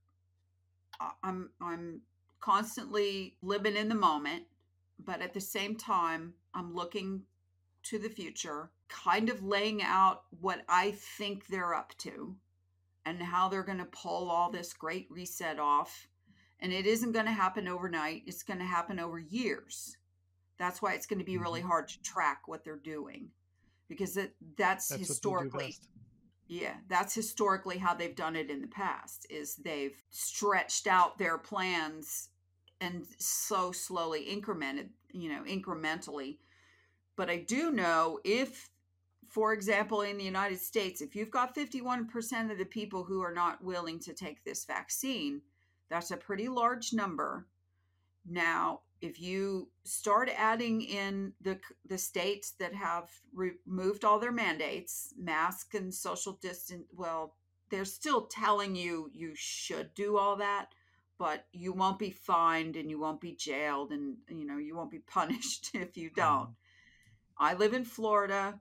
[1.23, 2.01] i'm i'm
[2.41, 4.45] constantly living in the moment
[5.05, 7.23] but at the same time i'm looking
[7.83, 12.37] to the future kind of laying out what i think they're up to
[13.05, 16.07] and how they're going to pull all this great reset off
[16.61, 19.97] and it isn't going to happen overnight it's going to happen over years
[20.59, 21.67] that's why it's going to be really Mhm.
[21.67, 23.31] hard to track what they're doing
[23.89, 25.77] because it, that's, That's what they do historically
[26.49, 31.39] yeah, that's historically how they've done it in the past is they've stretched out their
[31.39, 32.29] plans
[32.81, 36.39] and so slowly incremented, you know, incrementally.
[37.17, 38.71] But I do know if
[39.29, 43.35] for example in the United States, if you've got 51% of the people who are
[43.35, 45.43] not willing to take this vaccine,
[45.89, 47.49] that's a pretty large number.
[48.25, 55.15] Now, if you start adding in the the states that have removed all their mandates,
[55.17, 57.37] mask and social distance, well,
[57.71, 60.69] they're still telling you you should do all that,
[61.19, 64.91] but you won't be fined and you won't be jailed and you know, you won't
[64.91, 66.51] be punished if you don't.
[66.51, 67.45] Mm-hmm.
[67.45, 68.61] I live in Florida.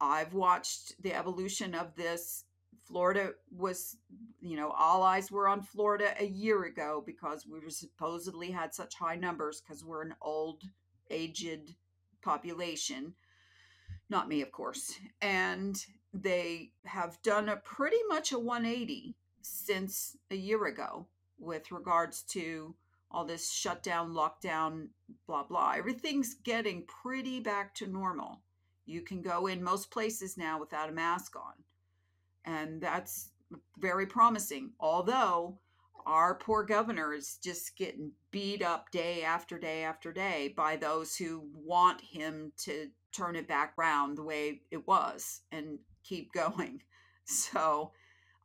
[0.00, 2.44] I've watched the evolution of this.
[2.88, 3.98] Florida was,
[4.40, 8.74] you know, all eyes were on Florida a year ago because we were supposedly had
[8.74, 10.62] such high numbers because we're an old,
[11.10, 11.74] aged
[12.22, 13.12] population.
[14.08, 14.94] Not me, of course.
[15.20, 15.78] And
[16.14, 21.06] they have done a pretty much a 180 since a year ago
[21.38, 22.74] with regards to
[23.10, 24.88] all this shutdown, lockdown,
[25.26, 25.74] blah, blah.
[25.76, 28.40] Everything's getting pretty back to normal.
[28.86, 31.52] You can go in most places now without a mask on.
[32.44, 33.30] And that's
[33.78, 34.72] very promising.
[34.80, 35.58] Although
[36.06, 41.14] our poor governor is just getting beat up day after day after day by those
[41.16, 46.82] who want him to turn it back around the way it was and keep going.
[47.24, 47.92] So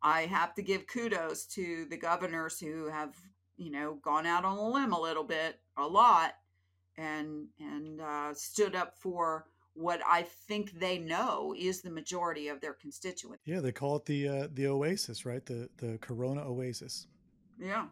[0.01, 3.15] I have to give kudos to the governors who have,
[3.55, 6.33] you know, gone out on a limb a little bit, a lot,
[6.97, 12.61] and and uh, stood up for what I think they know is the majority of
[12.61, 13.41] their constituents.
[13.45, 15.45] Yeah, they call it the uh, the oasis, right?
[15.45, 17.07] The the Corona oasis.
[17.59, 17.87] Yeah,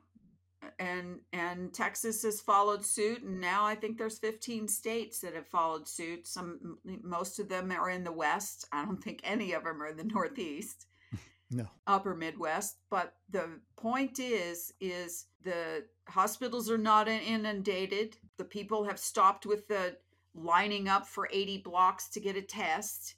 [0.79, 5.47] and and Texas has followed suit, and now I think there's 15 states that have
[5.47, 6.27] followed suit.
[6.27, 8.67] Some, most of them are in the West.
[8.71, 10.87] I don't think any of them are in the Northeast.
[11.53, 11.67] No.
[11.85, 12.77] Upper Midwest.
[12.89, 18.15] But the point is, is the hospitals are not inundated.
[18.37, 19.97] The people have stopped with the
[20.33, 23.15] lining up for 80 blocks to get a test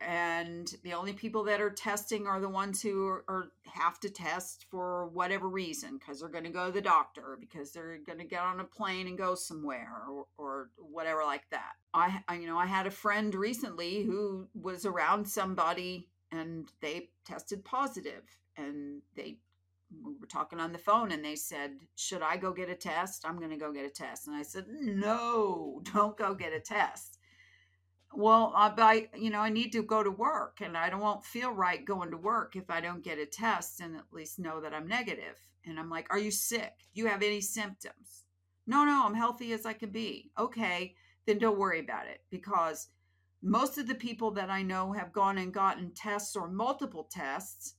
[0.00, 4.08] and the only people that are testing are the ones who are, are have to
[4.08, 8.18] test for whatever reason because they're going to go to the doctor because they're going
[8.18, 11.72] to get on a plane and go somewhere or, or whatever like that.
[11.92, 17.08] I, I you know i had a friend recently who was around somebody and they
[17.24, 18.22] tested positive
[18.56, 19.38] and they
[19.90, 23.24] we were talking on the phone and they said should i go get a test?
[23.26, 24.26] I'm going to go get a test.
[24.26, 27.18] And i said no don't go get a test.
[28.12, 31.52] Well I, you know i need to go to work and i don't won't feel
[31.52, 34.74] right going to work if i don't get a test and at least know that
[34.74, 35.36] i'm negative.
[35.64, 36.72] And i'm like are you sick?
[36.94, 38.24] Do you have any symptoms?
[38.66, 40.30] No no i'm healthy as i can be.
[40.38, 40.94] Okay
[41.26, 42.88] then don't worry about it because
[43.42, 47.74] most of the people that i know have gone and gotten tests or multiple tests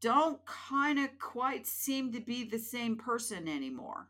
[0.00, 4.08] don't kind of quite seem to be the same person anymore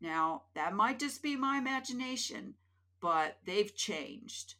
[0.00, 2.54] now that might just be my imagination
[3.00, 4.54] but they've changed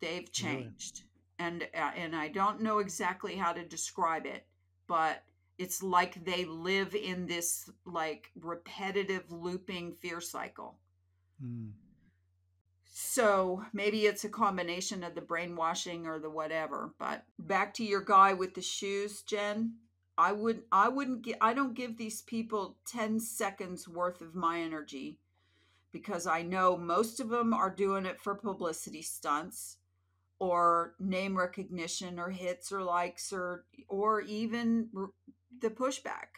[0.00, 1.02] They've changed.
[1.38, 4.46] And uh, and I don't know exactly how to describe it,
[4.86, 5.22] but
[5.58, 10.78] it's like they live in this like repetitive looping fear cycle.
[11.42, 11.70] Mm.
[13.02, 16.94] So maybe it's a combination of the brainwashing or the whatever.
[16.98, 19.76] But back to your guy with the shoes, Jen.
[20.18, 24.60] I would I wouldn't get I don't give these people 10 seconds worth of my
[24.60, 25.18] energy
[25.92, 29.78] because I know most of them are doing it for publicity stunts
[30.38, 34.90] or name recognition or hits or likes or or even
[35.58, 36.28] the pushback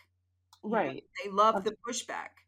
[0.63, 2.42] right you know, they love the pushback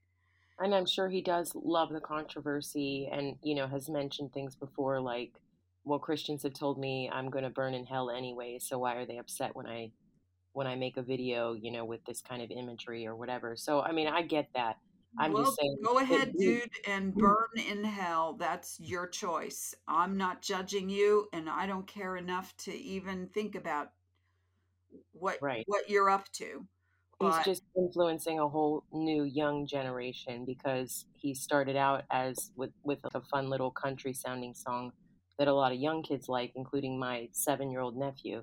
[0.60, 5.00] and i'm sure he does love the controversy and you know has mentioned things before
[5.00, 5.32] like
[5.84, 9.06] well christians have told me i'm going to burn in hell anyway so why are
[9.06, 9.90] they upset when i
[10.52, 13.80] when i make a video you know with this kind of imagery or whatever so
[13.82, 14.76] i mean i get that
[15.18, 15.78] I'm well, just saying.
[15.84, 17.20] Go ahead, dude, and hmm.
[17.20, 18.34] burn in hell.
[18.34, 19.74] That's your choice.
[19.86, 23.92] I'm not judging you, and I don't care enough to even think about
[25.12, 25.64] what right.
[25.66, 26.66] what you're up to.
[27.20, 32.70] But, he's just influencing a whole new young generation because he started out as with
[32.82, 34.92] with a fun little country sounding song
[35.38, 38.42] that a lot of young kids like, including my seven year old nephew.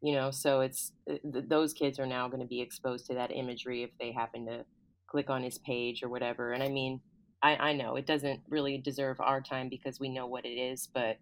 [0.00, 3.14] You know, so it's uh, th- those kids are now going to be exposed to
[3.14, 4.64] that imagery if they happen to
[5.06, 6.52] click on his page or whatever.
[6.52, 7.00] And I mean,
[7.42, 10.88] I, I know it doesn't really deserve our time because we know what it is,
[10.92, 11.18] but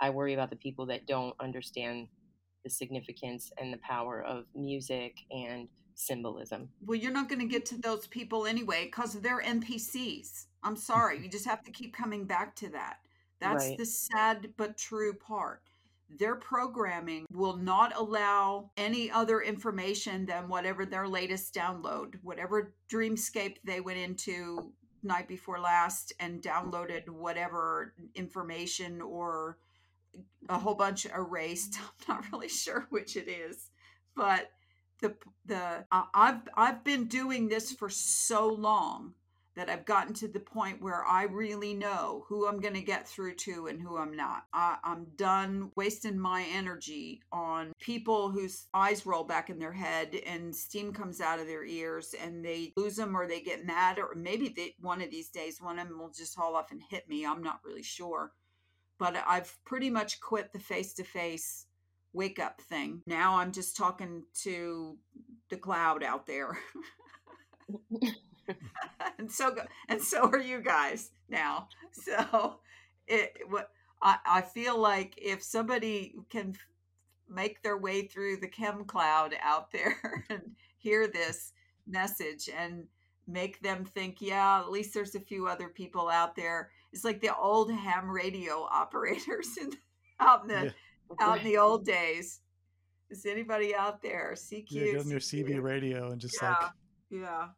[0.00, 2.08] I worry about the people that don't understand
[2.64, 5.68] the significance and the power of music and
[5.98, 6.68] symbolism.
[6.84, 10.46] Well, you're not going to get to those people anyway because they're NPCs.
[10.62, 11.16] I'm sorry.
[11.16, 11.24] Mm-hmm.
[11.24, 12.98] you just have to keep coming back to that.
[13.40, 13.78] That's right.
[13.78, 15.62] the sad but true part
[16.18, 23.56] their programming will not allow any other information than whatever their latest download, whatever dreamscape
[23.64, 24.72] they went into
[25.02, 29.58] night before last and downloaded whatever information or
[30.48, 31.78] a whole bunch erased.
[32.08, 33.70] I'm not really sure which it is,
[34.16, 34.50] but
[35.00, 35.14] the
[35.46, 39.14] the uh, I've I've been doing this for so long
[39.58, 43.08] that I've gotten to the point where I really know who I'm going to get
[43.08, 44.44] through to and who I'm not.
[44.52, 50.14] I, am done wasting my energy on people whose eyes roll back in their head
[50.26, 53.98] and steam comes out of their ears and they lose them or they get mad
[53.98, 56.80] or maybe they, one of these days one of them will just haul off and
[56.88, 57.26] hit me.
[57.26, 58.30] I'm not really sure.
[58.96, 61.66] But I've pretty much quit the face to face
[62.12, 63.02] wake up thing.
[63.06, 64.96] Now I'm just talking to
[65.50, 66.58] the cloud out there.
[69.18, 69.54] and so
[69.88, 71.68] and so are you guys now.
[71.92, 72.60] So
[73.06, 73.70] it what
[74.02, 76.54] I, I feel like if somebody can
[77.28, 80.42] make their way through the chem cloud out there and
[80.78, 81.52] hear this
[81.86, 82.84] message and
[83.26, 86.70] make them think, yeah, at least there's a few other people out there.
[86.92, 89.72] It's like the old ham radio operators in,
[90.20, 90.70] out in the yeah.
[91.20, 92.40] Out in the old days.
[93.10, 94.34] Is anybody out there?
[94.36, 94.66] CQ.
[94.70, 96.50] Yeah, get on your CB radio and just yeah.
[96.50, 96.70] like
[97.10, 97.48] yeah.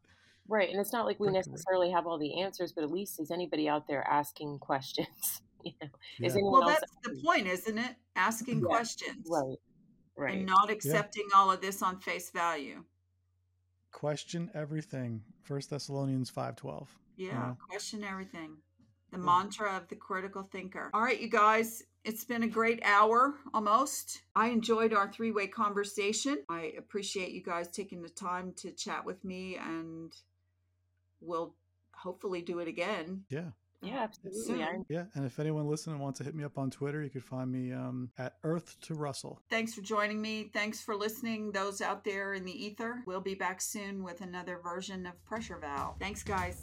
[0.49, 0.69] Right.
[0.71, 3.69] And it's not like we necessarily have all the answers, but at least is anybody
[3.69, 5.43] out there asking questions?
[5.63, 5.89] You know,
[6.19, 6.27] Yeah.
[6.29, 7.95] is anyone Well, else that's the point, isn't it?
[8.17, 9.59] Asking Yeah, questions right?
[10.17, 10.35] Right.
[10.39, 12.83] and not accepting all of this on face value.
[13.93, 15.23] Question everything.
[15.43, 16.89] First Thessalonians five twelve.
[17.17, 17.55] Yeah, Yeah.
[17.69, 18.57] question everything.
[19.11, 19.25] The Yeah.
[19.25, 20.91] mantra of the critical thinker.
[20.95, 24.23] All right, you guys, it's been a great hour almost.
[24.35, 26.45] I enjoyed our three way conversation.
[26.49, 30.15] I appreciate you guys taking the time to chat with me, and
[31.21, 31.55] we'll
[31.93, 33.25] hopefully do it again.
[33.29, 33.51] Yeah.
[33.83, 34.43] yeah, absolutely.
[34.43, 34.87] Soon.
[34.89, 35.05] Yeah.
[35.15, 37.73] And if anyone listening wants to hit me up on Twitter, you could find me
[37.73, 39.43] um, at Earth to Russell.
[39.51, 40.51] Thanks for joining me.
[40.55, 43.03] Thanks for listening, those out there in the ether.
[43.07, 45.97] We'll be back soon with another version of Pressure Valve.
[45.99, 46.63] Thanks, guys.